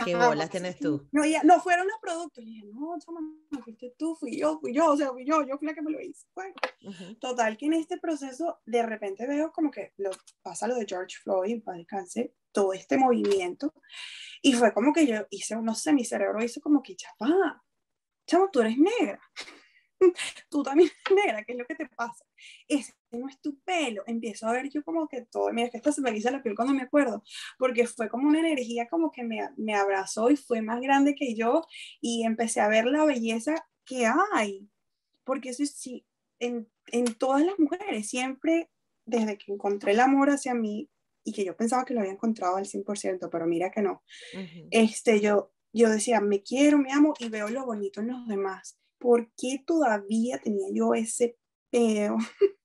[0.05, 1.07] ¿Qué bolas tienes tú?
[1.13, 2.43] No, ya, no fueron los productos.
[2.43, 5.47] Y dije, no, chama, no fuiste tú, fui yo, fui yo, o sea, fui yo,
[5.47, 6.27] yo fui la que me lo hice.
[6.35, 6.55] Bueno,
[7.21, 10.11] total que en este proceso de repente veo como que lo,
[10.43, 13.75] pasa lo de George Floyd, para descansar todo este movimiento.
[14.41, 17.63] Y fue como que yo hice, no sé, mi cerebro hizo como que, chapa,
[18.27, 19.21] chamo, tú eres negra.
[20.51, 22.25] tú también eres negra, ¿qué es lo que te pasa?
[22.69, 24.05] Ese no es tu pelo.
[24.07, 26.55] Empiezo a ver yo como que todo, mira, que esto se me dice la piel
[26.55, 27.23] cuando me acuerdo,
[27.59, 31.35] porque fue como una energía como que me, me abrazó y fue más grande que
[31.35, 31.63] yo
[32.01, 34.69] y empecé a ver la belleza que hay.
[35.25, 36.07] Porque eso sí,
[36.39, 38.71] en, en todas las mujeres, siempre
[39.07, 40.91] desde que encontré el amor hacia mí,
[41.25, 44.03] y que yo pensaba que lo había encontrado al 100%, pero mira que no.
[44.71, 48.79] este, yo, yo decía, me quiero, me amo y veo lo bonito en los demás.
[48.99, 51.37] ¿Por qué todavía tenía yo ese
[51.71, 52.17] pedo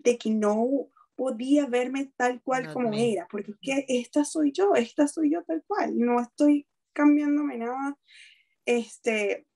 [0.00, 3.28] de que no podía verme tal cual como era?
[3.30, 7.96] Porque que esta soy yo, esta soy yo tal cual, no estoy cambiándome nada,
[8.66, 9.46] este,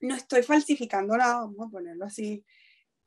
[0.00, 2.44] no estoy falsificando nada, vamos a ponerlo así.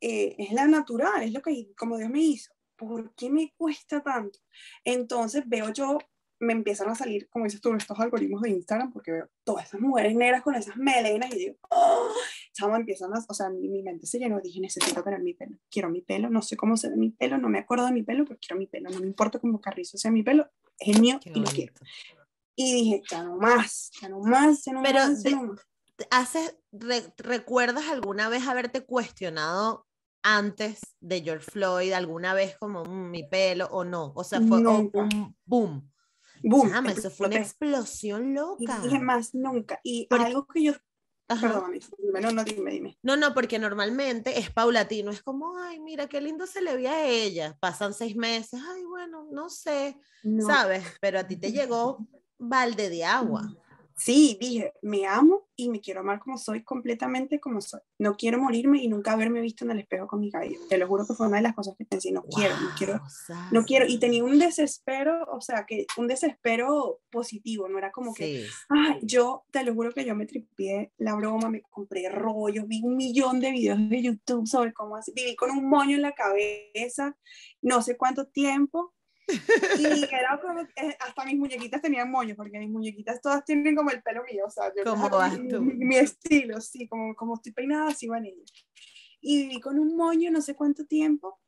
[0.01, 2.53] Eh, es la natural, es lo que como Dios me hizo.
[2.79, 4.39] ¿Por qué me cuesta tanto?
[4.83, 5.99] Entonces veo yo,
[6.39, 9.81] me empiezan a salir, como dices tú, estos algoritmos de Instagram, porque veo todas esas
[9.81, 12.07] mujeres negras con esas melenas y digo, ¡oh!
[12.53, 15.57] Chama, empiezan a, o sea, mi, mi, mente se llenó, dije, necesito tener mi pelo,
[15.69, 18.03] quiero mi pelo, no sé cómo se ve mi pelo, no me acuerdo de mi
[18.03, 21.19] pelo, pero quiero mi pelo, no me importa cómo carrizo sea mi pelo, es mío
[21.25, 21.73] y lo quiero.
[22.55, 25.55] Y dije, ya no más, ya no más, ya no pero más, ya no.
[26.11, 26.57] ¿Haces,
[27.17, 29.88] ¿Recuerdas alguna vez haberte cuestionado
[30.23, 34.13] antes de George Floyd alguna vez como mm, mi pelo o no?
[34.15, 34.91] O sea, fue un
[35.45, 35.91] boom.
[36.41, 36.87] Boom.
[36.87, 38.81] eso fue una explosión loca.
[38.89, 39.79] Y más nunca.
[39.83, 40.73] Y algo que yo
[41.29, 41.79] Perdóname,
[42.21, 42.97] no, no, dime, dime.
[43.03, 46.93] No, no, porque normalmente es paulatino, es como, ay, mira, qué lindo se le veía
[46.93, 47.55] a ella.
[47.59, 49.95] Pasan seis meses, ay, bueno, no sé,
[50.39, 50.83] ¿sabes?
[50.99, 51.99] Pero a ti te llegó
[52.39, 53.47] balde de agua
[53.99, 57.81] sí, dije, me amo y me quiero amar como soy, completamente como soy.
[57.99, 60.57] No quiero morirme y nunca haberme visto en el espejo con mi cabello.
[60.69, 63.01] Te lo juro que fue una de las cosas que pensé, no quiero, no quiero,
[63.51, 63.85] no quiero.
[63.87, 68.99] Y tenía un desespero, o sea, que un desespero positivo, no era como que, ay,
[69.01, 72.95] yo te lo juro que yo me tripié la broma, me compré rollos, vi un
[72.95, 77.17] millón de videos de YouTube sobre cómo así, viví con un moño en la cabeza,
[77.61, 78.93] no sé cuánto tiempo,
[79.79, 80.61] y era como,
[80.99, 84.49] hasta mis muñequitas tenían moños, porque mis muñequitas todas tienen como el pelo mío, o
[84.49, 85.61] sea, yo ¿Cómo vas tú?
[85.61, 88.51] Mi, estilo, sí, como, como estoy peinada, así van ellas.
[89.21, 91.39] Y viví con un moño no sé cuánto tiempo,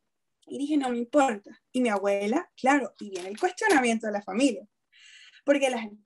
[0.46, 1.52] y dije, no me importa.
[1.72, 4.68] Y mi abuela, claro, y viene el cuestionamiento de la familia,
[5.46, 6.04] porque la gente,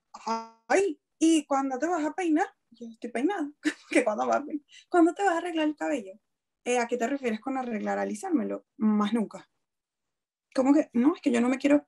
[0.68, 2.48] ay, ¿y cuando te vas a peinar?
[2.70, 3.50] Yo estoy peinada,
[3.90, 4.64] que cuando vas a peinar?
[4.88, 6.12] ¿Cuándo te vas a arreglar el cabello?
[6.64, 8.66] Eh, ¿A qué te refieres con arreglar, alisármelo?
[8.76, 9.48] Más nunca
[10.56, 11.84] como que, no, es que yo no me quiero,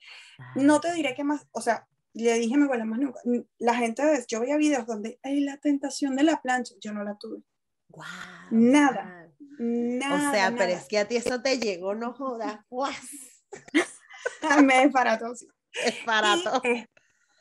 [0.55, 3.21] no te diré que más, o sea, le dije a mi abuela más nunca,
[3.59, 7.17] la gente, yo veía videos donde hay la tentación de la plancha, yo no la
[7.17, 7.43] tuve.
[7.89, 8.05] Wow,
[8.51, 9.29] nada,
[9.59, 10.31] nada.
[10.31, 12.61] O sea, pero es que a ti eso te llegó, no jodas,
[14.65, 15.49] me desbarató, sí.
[15.85, 16.61] Desbarató.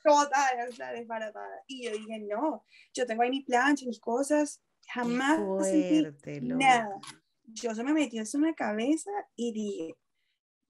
[0.04, 1.64] total, o sea, desbaratada.
[1.68, 2.64] Y yo dije, no,
[2.94, 7.00] yo tengo ahí mi plancha, mis cosas, jamás sentí nada.
[7.44, 9.96] Yo se me metió eso en la cabeza y dije,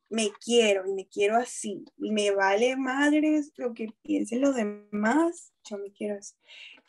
[0.09, 1.85] me quiero y me quiero así.
[1.97, 6.35] Me vale madres lo que piensen los demás, yo me quiero así.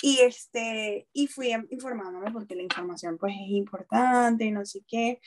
[0.00, 5.20] Y, este, y fui informándome porque la información pues es importante y no sé qué.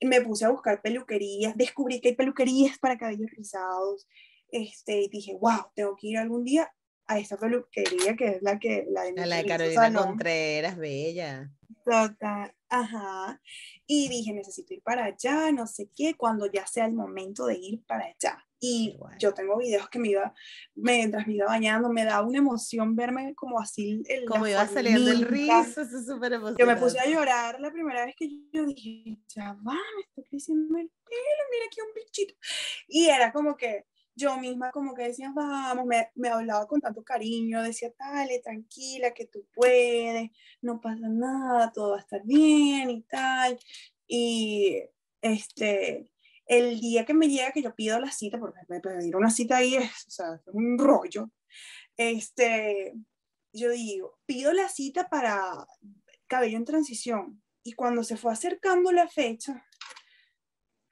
[0.00, 4.08] Me puse a buscar peluquerías, descubrí que hay peluquerías para cabellos rizados.
[4.48, 6.72] Este, y dije, wow, tengo que ir algún día
[7.06, 11.50] a esta peluquería que es la que la de, la de Carolina Contreras, bella.
[11.84, 13.40] Total, ajá.
[13.86, 17.58] Y dije, necesito ir para allá, no sé qué, cuando ya sea el momento de
[17.58, 18.42] ir para allá.
[18.58, 20.32] Y yo tengo videos que me iba,
[20.74, 24.02] mientras me iba bañando, me da una emoción verme como así.
[24.06, 26.62] El, como iba saliendo el rizo, eso es súper emocionante.
[26.62, 30.22] Yo me puse a llorar la primera vez que yo dije, ya va, me está
[30.30, 32.34] creciendo el pelo, mira aquí un bichito.
[32.88, 33.84] Y era como que,
[34.16, 39.12] yo misma como que decía, vamos, me, me, hablaba con tanto cariño, decía, dale, tranquila,
[39.12, 40.30] que tú puedes,
[40.62, 43.58] no pasa nada, todo va a estar bien y tal.
[44.06, 44.82] Y
[45.20, 46.10] este,
[46.46, 49.76] el día que me llega que yo pido la cita, porque pedir una cita ahí
[49.76, 51.30] es, o sea, es un rollo,
[51.96, 52.94] este,
[53.52, 55.66] yo digo, pido la cita para
[56.26, 57.42] cabello en transición.
[57.64, 59.66] Y cuando se fue acercando la fecha,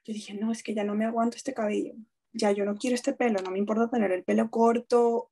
[0.05, 1.93] yo dije, no, es que ya no me aguanto este cabello
[2.33, 5.31] ya yo no quiero este pelo, no me importa tener el pelo corto,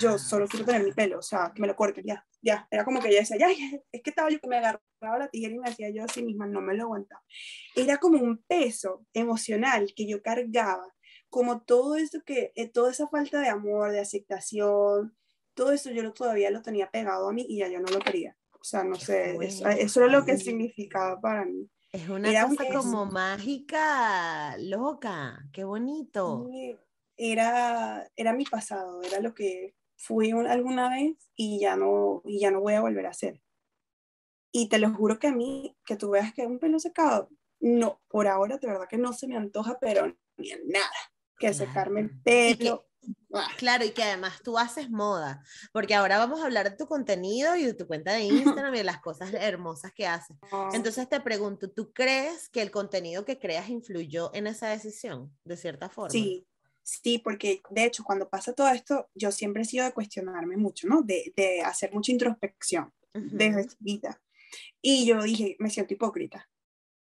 [0.00, 2.66] yo solo quiero tener mi pelo, o sea, que me lo corten, ya, ya.
[2.70, 3.48] Era como que ella decía, ya,
[3.92, 6.46] es que estaba yo que me agarraba la tijera y me hacía yo así misma,
[6.46, 7.22] no me lo aguantaba.
[7.74, 10.86] Era como un peso emocional que yo cargaba,
[11.28, 15.16] como todo eso que, eh, toda esa falta de amor, de aceptación,
[15.54, 18.36] todo eso yo todavía lo tenía pegado a mí y ya yo no lo quería.
[18.52, 21.70] O sea, no sé, eso, eso era lo que significaba para mí.
[21.92, 26.48] Es una cosa como mágica, loca, qué bonito.
[27.16, 32.50] Era, era mi pasado, era lo que fui alguna vez y ya no, y ya
[32.50, 33.42] no voy a volver a hacer.
[34.52, 37.30] Y te lo juro que a mí, que tú veas que es un pelo secado,
[37.60, 40.86] no, por ahora de verdad que no se me antoja, pero ni en nada,
[41.38, 42.86] que secarme el pelo.
[43.58, 45.42] Claro, y que además tú haces moda,
[45.72, 48.22] porque ahora vamos a hablar de tu contenido y de tu cuenta de
[48.64, 50.36] Instagram y de las cosas hermosas que haces.
[50.52, 50.70] Ah.
[50.72, 55.56] Entonces te pregunto, ¿tú crees que el contenido que creas influyó en esa decisión, de
[55.56, 56.10] cierta forma?
[56.10, 56.46] Sí,
[56.82, 60.88] sí, porque de hecho cuando pasa todo esto, yo siempre he sido de cuestionarme mucho,
[60.88, 61.02] ¿no?
[61.02, 64.20] De, de hacer mucha introspección desde chiquita.
[64.80, 66.48] Y yo dije, me siento hipócrita.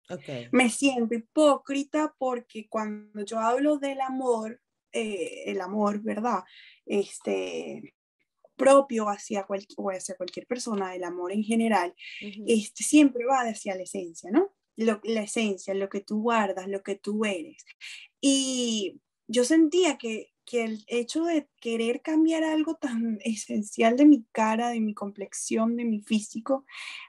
[0.09, 0.47] Okay.
[0.51, 6.43] Me siento hipócrita porque cuando yo hablo del amor, eh, el amor, ¿verdad?
[6.85, 7.95] Este,
[8.57, 11.93] propio hacia, hacia cualquier persona, el amor en general,
[12.47, 14.53] este, siempre va hacia la esencia, ¿no?
[14.75, 17.63] Lo, la esencia, lo que tú guardas, lo que tú eres.
[18.19, 24.23] Y yo sentía que, que el hecho de querer cambiar algo tan esencial de mi
[24.31, 26.65] cara, de mi complexión, de mi físico,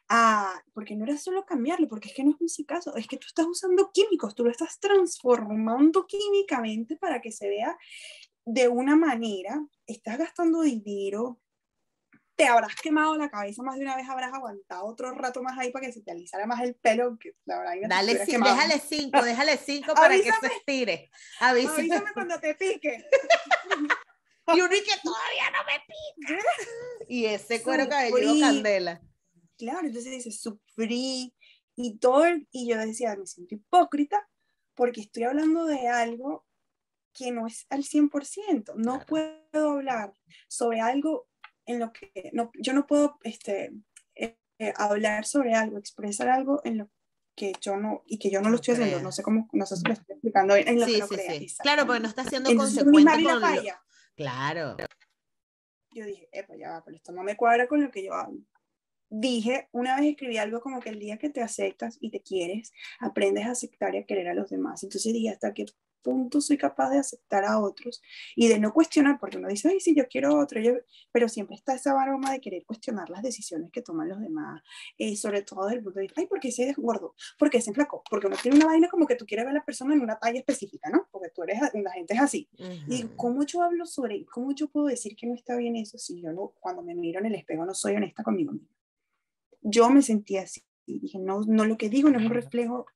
[0.08, 3.16] ah, porque no era solo cambiarlo, porque es que no es un caso, es que
[3.16, 7.78] tú estás usando químicos, tú lo estás transformando químicamente para que se vea
[8.44, 11.38] de una manera, estás gastando dinero,
[12.38, 15.72] te habrás quemado la cabeza más de una vez, habrás aguantado otro rato más ahí
[15.72, 17.18] para que se te alisara más el pelo.
[17.18, 21.10] Que la verdad, Dale, déjale cinco, déjale cinco para que se estire.
[21.40, 23.04] Avísame, avísame cuando te pique.
[24.54, 26.42] y uno que todavía no me pica.
[27.08, 29.02] y ese cuero cabelludo candela.
[29.56, 31.34] Claro, entonces dice, sufrí
[31.74, 34.28] y todo, y yo decía, me siento hipócrita
[34.74, 36.46] porque estoy hablando de algo
[37.12, 38.74] que no es al 100%.
[38.76, 40.12] No puedo hablar
[40.46, 41.26] sobre algo
[41.68, 43.72] en lo que no, yo no puedo este,
[44.14, 46.90] eh, eh, hablar sobre algo, expresar algo en lo
[47.36, 49.76] que yo no, y que yo no lo estoy haciendo, no sé cómo, no sé
[49.76, 51.56] si lo estoy explicando en lo que no sí, sí.
[51.62, 53.48] Claro, porque no está siendo consecuente con lo...
[54.16, 54.76] Claro.
[55.92, 56.28] Yo dije,
[56.58, 58.40] ya va, pero esto no me cuadra con lo que yo hablo.
[59.10, 62.72] Dije, una vez escribí algo como que el día que te aceptas y te quieres,
[62.98, 64.82] aprendes a aceptar y a querer a los demás.
[64.82, 65.66] Entonces dije, hasta que
[66.02, 68.02] punto soy capaz de aceptar a otros
[68.36, 70.72] y de no cuestionar, porque uno dice, ay, sí, yo quiero otro, yo...
[71.12, 74.62] pero siempre está esa aroma de querer cuestionar las decisiones que toman los demás,
[74.98, 77.14] eh, sobre todo desde el punto de vista, ay, ¿por qué se es gordo?
[77.38, 78.02] ¿Por qué se enflacó?
[78.10, 80.18] Porque uno tiene una vaina como que tú quieres ver a la persona en una
[80.18, 81.08] talla específica, ¿no?
[81.10, 82.48] Porque tú eres, la gente es así.
[82.88, 86.20] Y ¿cómo yo hablo sobre, cómo yo puedo decir que no está bien eso si
[86.20, 88.68] yo no, cuando me miro en el espejo no soy honesta conmigo misma?
[89.62, 90.62] Yo me sentía así.
[90.86, 92.86] Y dije, no, no, lo que digo no es un reflejo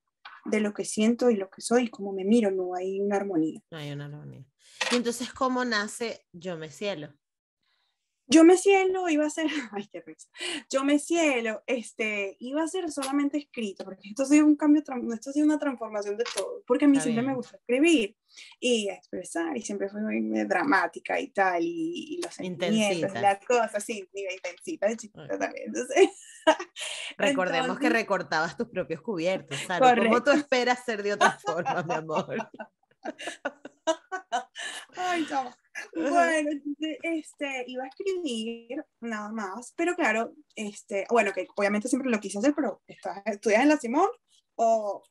[0.44, 3.60] de lo que siento y lo que soy, como me miro, no hay una armonía.
[3.70, 4.44] No hay una armonía.
[4.90, 7.14] Y entonces, ¿cómo nace Yo me cielo?
[8.28, 10.28] Yo me cielo iba a ser, ay qué risa,
[10.70, 14.82] yo me cielo, este, iba a ser solamente escrito, porque esto ha sido un cambio,
[15.12, 18.16] esto ha sido una transformación de todo, porque a mí siempre me gusta escribir
[18.58, 24.08] y expresar, y siempre fui muy dramática y tal, y, los sentimientos, las cosas, sí,
[24.14, 26.08] intensita de chiquita también, entonces...
[27.22, 30.04] Recordemos que recortabas tus propios cubiertos, ¿sabes?
[30.04, 32.36] ¿Cómo tú esperas ser de otra forma, mi amor?
[34.96, 35.26] Ay,
[35.94, 36.50] Bueno,
[37.02, 42.38] este, iba a escribir nada más, pero claro, este, bueno, que obviamente siempre lo quise
[42.38, 44.08] hacer, pero estás, estudias en la Simón
[44.54, 45.02] o,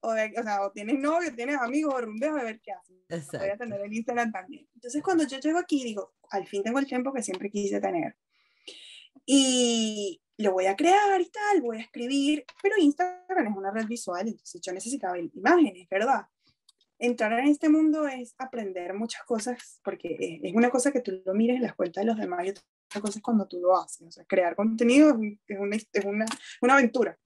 [0.00, 3.28] o, o, sea, o tienes novio, tienes amigos o a ver qué haces.
[3.32, 4.68] Voy a tener el Instagram también.
[4.74, 8.16] Entonces, cuando yo llego aquí, digo, al fin tengo el tiempo que siempre quise tener.
[9.24, 13.86] Y lo voy a crear y tal, voy a escribir, pero Instagram es una red
[13.86, 16.26] visual, entonces yo necesitaba imágenes, ¿verdad?
[16.98, 21.34] entrar en este mundo es aprender muchas cosas, porque es una cosa que tú lo
[21.34, 24.06] mires en las cuentas de los demás y otra cosa es cuando tú lo haces.
[24.06, 25.10] O sea, crear contenido
[25.46, 26.26] es una, es una,
[26.60, 27.16] una aventura.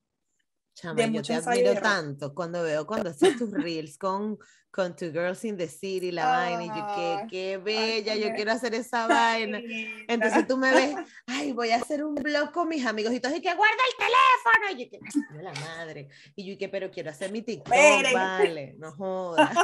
[0.75, 4.39] Chama, yo te admiro tanto cuando veo cuando haces tus reels con,
[4.71, 8.53] con Two Girls in the City, la vaina, y yo, qué, qué bella, yo quiero
[8.53, 9.61] hacer esa vaina.
[10.09, 10.95] Entonces tú me ves,
[11.27, 13.97] ay, voy a hacer un blog con mis amigos, y tú y que guarda el
[13.99, 18.75] teléfono, y yo, que, la madre, y yo, que, pero quiero hacer mi TikTok, vale,
[18.79, 19.55] no jodas.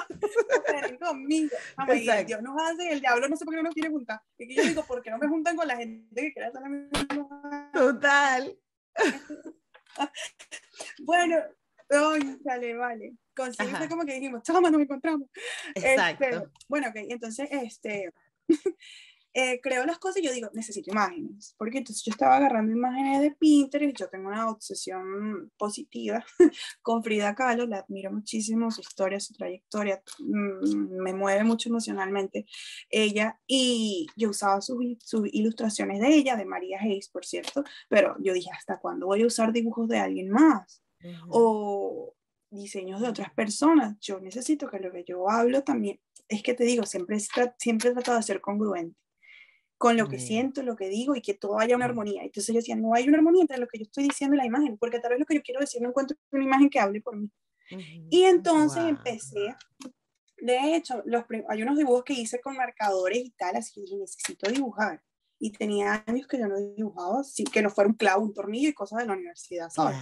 [1.01, 1.57] Conmigo,
[2.27, 4.63] Dios nos hace, el diablo no sé por qué no nos quiere juntar, y yo
[4.63, 7.71] digo, ¿por qué no me juntan con la gente que quiere hacer la misma?
[7.73, 8.59] Total.
[11.05, 11.37] bueno,
[11.91, 13.13] ay, sale, vale.
[13.35, 15.29] Consciente como que dijimos, toma, nos encontramos.
[15.75, 16.25] Exacto.
[16.25, 18.13] Este, bueno, ok, entonces, este,
[19.41, 23.21] eh, creo las cosas y yo digo, necesito imágenes, porque entonces yo estaba agarrando imágenes
[23.21, 26.25] de Pinterest, yo tengo una obsesión positiva
[26.83, 32.47] con Frida Kahlo, la admiro muchísimo, su historia, su trayectoria, mm, me mueve mucho emocionalmente
[32.91, 38.17] ella, y yo usaba sus, sus ilustraciones de ella, de María Hayes, por cierto, pero
[38.19, 40.83] yo dije, ¿hasta cuándo voy a usar dibujos de alguien más?
[41.29, 42.17] O
[42.51, 46.65] diseños de otras personas, yo necesito que lo que yo hablo también, es que te
[46.65, 47.19] digo, siempre,
[47.57, 48.99] siempre he tratado de ser congruente
[49.79, 52.23] con lo que siento, lo que digo y que todo haya una armonía.
[52.25, 54.45] Entonces yo decía, no hay una armonía entre lo que yo estoy diciendo y la
[54.45, 57.01] imagen, porque tal vez lo que yo quiero decir no encuentro una imagen que hable
[57.01, 57.31] por mí.
[58.11, 59.55] Y entonces empecé,
[60.39, 63.97] de hecho, los, hay unos dibujos que hice con marcadores y tal, así que dije,
[63.97, 65.03] necesito dibujar.
[65.39, 68.71] Y tenía años que yo no dibujaba, sin que no fuera un clavo, un tornillo
[68.71, 69.97] y cosas de la universidad, ¿sabes?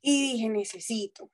[0.00, 1.30] Y dije, necesito.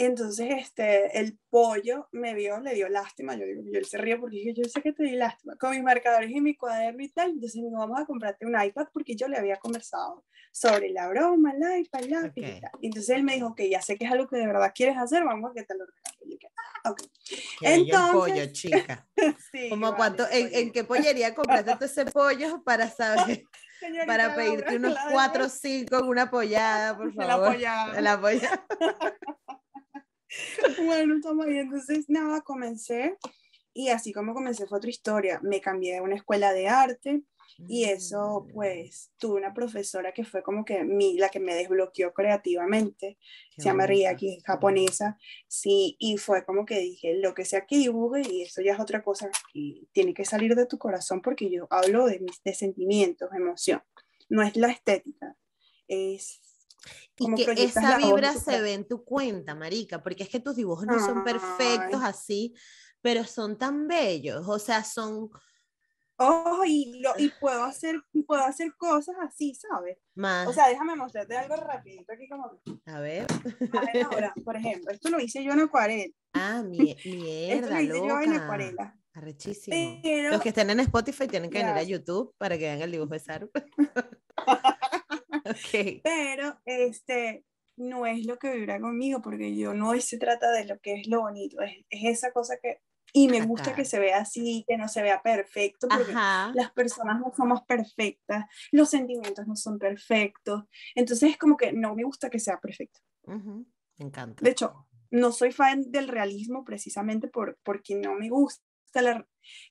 [0.00, 3.34] Entonces, este, el pollo me vio, le dio lástima.
[3.34, 5.56] Yo digo, yo él se ríe porque dije, yo sé que te di lástima.
[5.56, 7.32] Con mis marcadores y mi cuaderno y tal.
[7.32, 11.52] Entonces, me vamos a comprarte un iPad porque yo le había conversado sobre la broma,
[11.52, 12.62] el iPad, la okay.
[12.80, 14.96] y Entonces, él me dijo, que ya sé que es algo que de verdad quieres
[14.96, 16.34] hacer, vamos a que te lo regalo.
[16.34, 17.02] Y yo, ah, ok.
[17.60, 19.06] Entonces, pollo, chica.
[19.52, 23.42] sí, Como cuánto, ¿en, ¿en, qué pollería compraste ese pollo para saber?
[24.06, 27.26] para pedirte unos cuatro o cinco en una apoyada, por favor.
[27.26, 28.00] La apoyada.
[28.00, 28.66] La apoyada.
[30.84, 31.58] bueno, estamos ahí.
[31.58, 33.16] Entonces, nada, comencé.
[33.72, 35.40] Y así como comencé fue otra historia.
[35.42, 37.22] Me cambié a una escuela de arte
[37.68, 38.52] y eso, mm.
[38.52, 43.18] pues, tuve una profesora que fue como que mi, la que me desbloqueó creativamente.
[43.56, 45.18] se llama Riaki, es japonesa.
[45.46, 48.80] Sí, y fue como que dije, lo que sea que dibuje, y eso ya es
[48.80, 52.54] otra cosa, y tiene que salir de tu corazón porque yo hablo de mis de
[52.54, 53.82] sentimientos, emoción.
[54.28, 55.36] No es la estética,
[55.88, 56.49] es
[57.16, 60.86] y que esa vibra se ve en tu cuenta, marica, porque es que tus dibujos
[60.86, 62.54] no son perfectos así,
[63.02, 65.30] pero son tan bellos, o sea, son...
[66.22, 69.96] Oh, y, lo, y puedo, hacer, puedo hacer cosas así, ¿sabes?
[70.14, 70.46] Más.
[70.48, 72.60] O sea, déjame mostrarte algo rapidito aquí como...
[72.84, 73.26] A ver.
[74.04, 76.12] ahora, por ejemplo, esto lo hice yo en acuarela.
[76.34, 79.00] Ah, mi, mierda, esto lo hice yo en acuarela.
[79.14, 80.00] Arrechísimo.
[80.30, 83.14] Los que estén en Spotify tienen que venir a YouTube para que vean el dibujo
[83.14, 83.50] de Saru.
[86.02, 87.44] Pero este
[87.76, 91.08] no es lo que vibra conmigo, porque yo no se trata de lo que es
[91.08, 92.80] lo bonito, es, esa cosa que...
[93.12, 97.18] Y me gusta que se vea así, que no se vea perfecto, porque las personas
[97.18, 100.62] no somos perfectas, los sentimientos no son perfectos.
[100.94, 103.00] Entonces es como que no me gusta que sea perfecto.
[103.26, 104.44] Me encanta.
[104.44, 108.62] De hecho, no soy fan del realismo precisamente por, porque no me gusta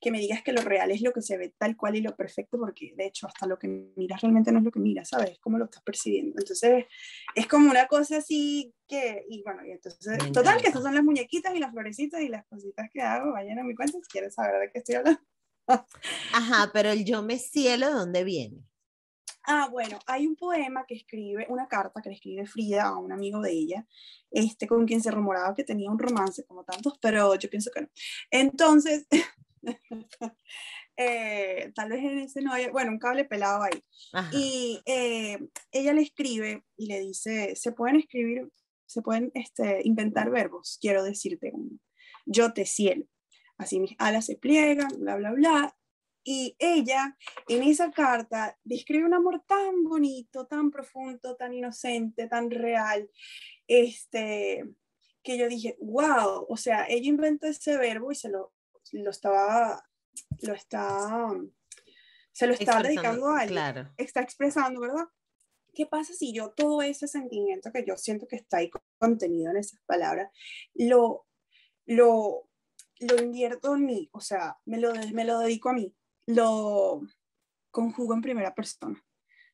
[0.02, 2.16] que me digas que lo real es lo que se ve tal cual y lo
[2.16, 5.32] perfecto, porque de hecho hasta lo que miras realmente no es lo que miras, ¿sabes?
[5.32, 6.40] Es como lo estás percibiendo.
[6.40, 6.86] Entonces
[7.36, 11.04] es como una cosa así que, y bueno, y entonces, total, que estas son las
[11.04, 14.34] muñequitas y las florecitas y las cositas que hago, vayan a mi cuenta si quieres
[14.34, 15.22] saber de qué estoy hablando.
[16.34, 18.69] Ajá, pero el yo me cielo, ¿de dónde viene?
[19.52, 23.12] Ah, bueno, hay un poema que escribe, una carta que le escribe Frida a un
[23.12, 23.88] amigo de ella,
[24.30, 27.82] este, con quien se rumoraba que tenía un romance como tantos, pero yo pienso que
[27.82, 27.88] no.
[28.30, 29.08] Entonces,
[30.98, 33.84] eh, tal vez en ese no hay, bueno, un cable pelado ahí.
[34.32, 35.40] Y eh,
[35.72, 38.52] ella le escribe y le dice, se pueden escribir,
[38.86, 41.72] se pueden este, inventar verbos, quiero decirte uno.
[42.28, 43.06] Yo te cielo.
[43.58, 45.79] Así mis alas se pliegan, bla, bla, bla.
[46.24, 47.18] Y ella
[47.48, 53.10] en esa carta describe un amor tan bonito, tan profundo, tan inocente, tan real,
[53.68, 54.64] este,
[55.24, 58.54] que yo dije, wow, o sea, ella inventó ese verbo y se lo,
[58.92, 59.84] lo estaba
[60.42, 61.36] lo está,
[62.32, 65.08] se lo está dedicando a alguien, está expresando, ¿verdad?
[65.74, 69.58] ¿Qué pasa si yo todo ese sentimiento que yo siento que está ahí contenido en
[69.58, 70.32] esas palabras,
[70.74, 71.26] lo,
[71.86, 72.50] lo,
[73.00, 75.96] lo invierto en mí, o sea, me lo, me lo dedico a mí,
[76.30, 77.02] lo
[77.72, 79.04] conjugo en primera persona,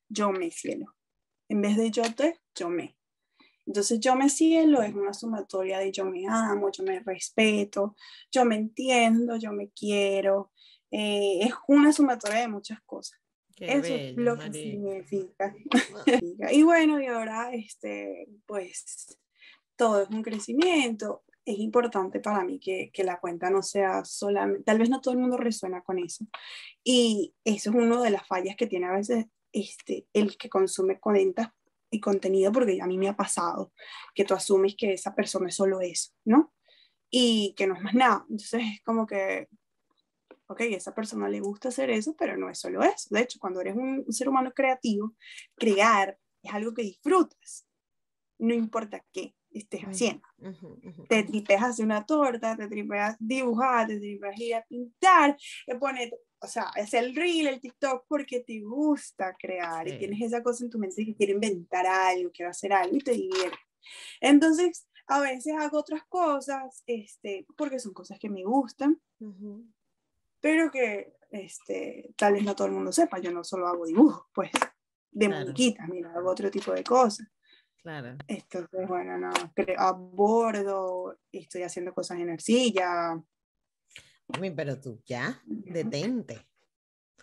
[0.10, 0.94] yo me cielo,
[1.48, 2.98] en vez de yo te, yo me.
[3.66, 7.96] Entonces yo me cielo es una sumatoria de yo me amo, yo me respeto,
[8.32, 10.52] yo me entiendo, yo me quiero,
[10.92, 13.20] eh, es una sumatoria de muchas cosas.
[13.58, 15.56] Eso es lo que significa.
[16.52, 19.18] y bueno, y ahora, este, pues,
[19.78, 21.24] todo es un crecimiento.
[21.46, 25.14] Es importante para mí que, que, la cuenta no sea solamente, tal vez no todo
[25.14, 26.26] el mundo resuena con eso.
[26.84, 31.00] Y eso es una de las fallas que tiene a veces este, el que consume
[31.00, 31.50] cuentas
[31.92, 33.72] y contenido, porque a mí me ha pasado
[34.16, 36.54] que tú asumes que esa persona es solo eso, ¿no?
[37.10, 38.26] Y que no es más nada.
[38.30, 39.48] Entonces es como que
[40.48, 43.08] ok, a esa persona le gusta hacer eso, pero no es solo eso.
[43.10, 45.14] De hecho, cuando eres un, ser humano creativo,
[45.56, 47.68] crear es algo que disfrutas,
[48.38, 50.28] no importa qué estés haciendo.
[51.08, 56.12] Te tripeas hacer una torta, te tripeas dibujar, te tripeas ir a pintar, te pones,
[56.40, 60.64] o sea, es el reel, el TikTok, porque te gusta crear y tienes esa cosa
[60.64, 63.58] en tu mente que quiero inventar algo, quiero hacer algo y te divierte.
[64.20, 69.00] Entonces, a veces hago otras cosas, este, porque son cosas que me gustan,
[70.40, 74.26] pero que este, tal vez no todo el mundo sepa, yo no solo hago dibujos,
[74.34, 74.52] pues,
[75.12, 77.28] de muñequitas, mira, hago otro tipo de cosas.
[77.86, 78.18] Claro.
[78.28, 79.32] Entonces, bueno, no,
[79.78, 83.22] abordo, estoy haciendo cosas en arcilla.
[84.56, 86.48] Pero tú ya, detente.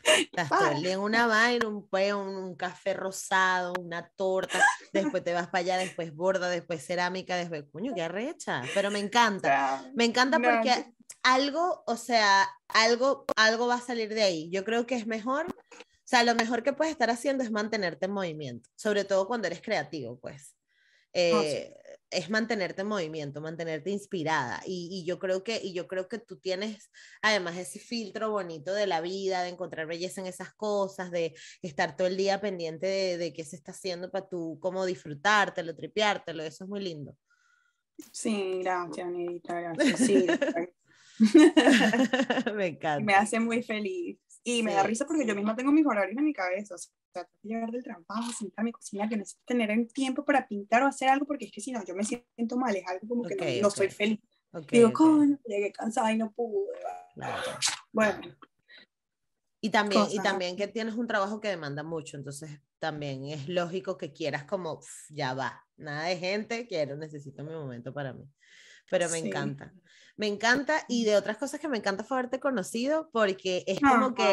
[0.04, 4.60] Estás todo el día en una vaina, un, un, un, café rosado, una torta,
[4.92, 8.62] después te vas para allá, después borda, después cerámica, después, coño, qué arrecha.
[8.72, 9.84] Pero me encanta.
[9.96, 10.94] Me encanta porque
[11.24, 14.48] algo, o sea, algo, algo va a salir de ahí.
[14.52, 15.46] Yo creo que es mejor,
[16.12, 19.62] sea, lo mejor que puedes estar haciendo es mantenerte en movimiento, sobre todo cuando eres
[19.62, 20.56] creativo, pues.
[21.14, 21.74] Eh,
[22.10, 24.62] es mantenerte en movimiento, mantenerte inspirada.
[24.66, 26.90] Y, yo creo que, y yo creo que tú tienes
[27.22, 31.96] además ese filtro bonito de la vida, de encontrar belleza en esas cosas, de estar
[31.96, 36.42] todo el día pendiente de, de qué se está haciendo para tú, cómo disfrutártelo, tripeártelo.
[36.42, 37.16] Eso es muy lindo.
[38.10, 40.00] Sí, gracias, Anita, gracias.
[40.00, 40.26] Sí,
[42.54, 43.04] me encanta.
[43.04, 44.18] Me hace muy feliz.
[44.44, 46.74] Y me da risa porque yo misma tengo mis horarios en mi cabeza.
[46.74, 49.92] O sea, tengo que llegar del trabajo, sentar a mi cocina, que necesito tener el
[49.92, 52.74] tiempo para pintar o hacer algo, porque es que si no, yo me siento mal,
[52.74, 54.20] es algo como que no, soy feliz.
[54.70, 56.72] Digo, coño, llegué cansada y no pude.
[57.92, 58.20] Bueno.
[59.60, 63.96] Y también, y también que tienes un trabajo que demanda mucho, entonces también es lógico
[63.96, 68.28] que quieras como, ya va, nada de gente, quiero, necesito mi momento para mí.
[68.90, 69.72] Pero me encanta.
[70.16, 74.14] Me encanta y de otras cosas que me encanta fue haberte conocido porque es como
[74.14, 74.30] que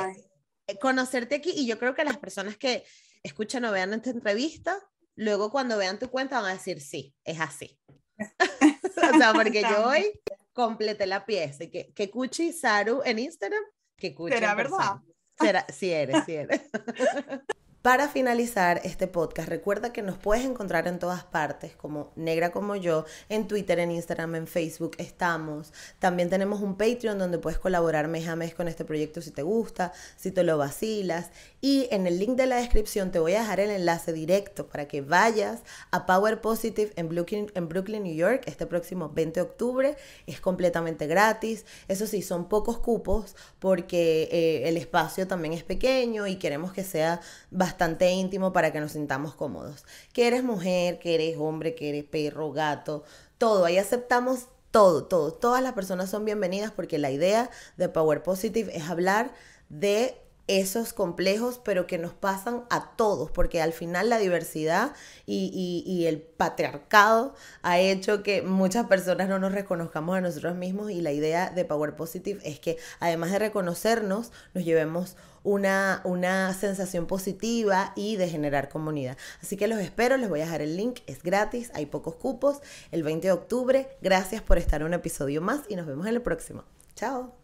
[0.67, 2.83] eh, conocerte aquí y yo creo que las personas que
[3.23, 4.77] escuchan o vean esta entrevista,
[5.15, 7.79] luego cuando vean tu cuenta van a decir, sí, es así.
[9.13, 10.11] o sea, porque yo hoy
[10.53, 13.63] completé la pieza que, que Cuchi Saru en Instagram,
[13.95, 14.97] que Cuchi ¿Será verdad?
[15.39, 16.61] Será, sí eres, sí eres.
[17.81, 22.75] Para finalizar este podcast, recuerda que nos puedes encontrar en todas partes, como Negra como
[22.75, 25.71] yo, en Twitter, en Instagram, en Facebook, estamos.
[25.97, 29.43] También tenemos un Patreon donde puedes colaborar mes a mes con este proyecto si te
[29.43, 31.31] gusta, si te lo vacilas.
[31.61, 34.89] Y en el link de la descripción te voy a dejar el enlace directo para
[34.89, 35.61] que vayas
[35.91, 39.95] a Power Positive en Brooklyn, en Brooklyn New York, este próximo 20 de octubre.
[40.27, 41.65] Es completamente gratis.
[41.87, 46.83] Eso sí, son pocos cupos porque eh, el espacio también es pequeño y queremos que
[46.83, 47.21] sea
[47.51, 49.85] bastante bastante íntimo para que nos sintamos cómodos.
[50.11, 53.05] Que eres mujer, que eres hombre, que eres perro, gato,
[53.37, 53.63] todo.
[53.63, 55.31] Ahí aceptamos todo, todo.
[55.31, 59.33] Todas las personas son bienvenidas porque la idea de Power Positive es hablar
[59.69, 60.17] de
[60.49, 64.93] esos complejos, pero que nos pasan a todos, porque al final la diversidad
[65.27, 70.89] y, y, el patriarcado ha hecho que muchas personas no nos reconozcamos a nosotros mismos
[70.89, 76.51] y la idea de Power Positive es que además de reconocernos, nos llevemos una, una
[76.55, 79.17] sensación positiva y de generar comunidad.
[79.43, 82.61] Así que los espero, les voy a dejar el link, es gratis, hay pocos cupos,
[82.91, 83.87] el 20 de octubre.
[84.01, 86.63] Gracias por estar en un episodio más y nos vemos en el próximo.
[86.95, 87.35] Chao.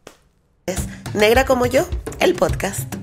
[1.13, 1.88] Negra como yo,
[2.20, 2.93] el podcast.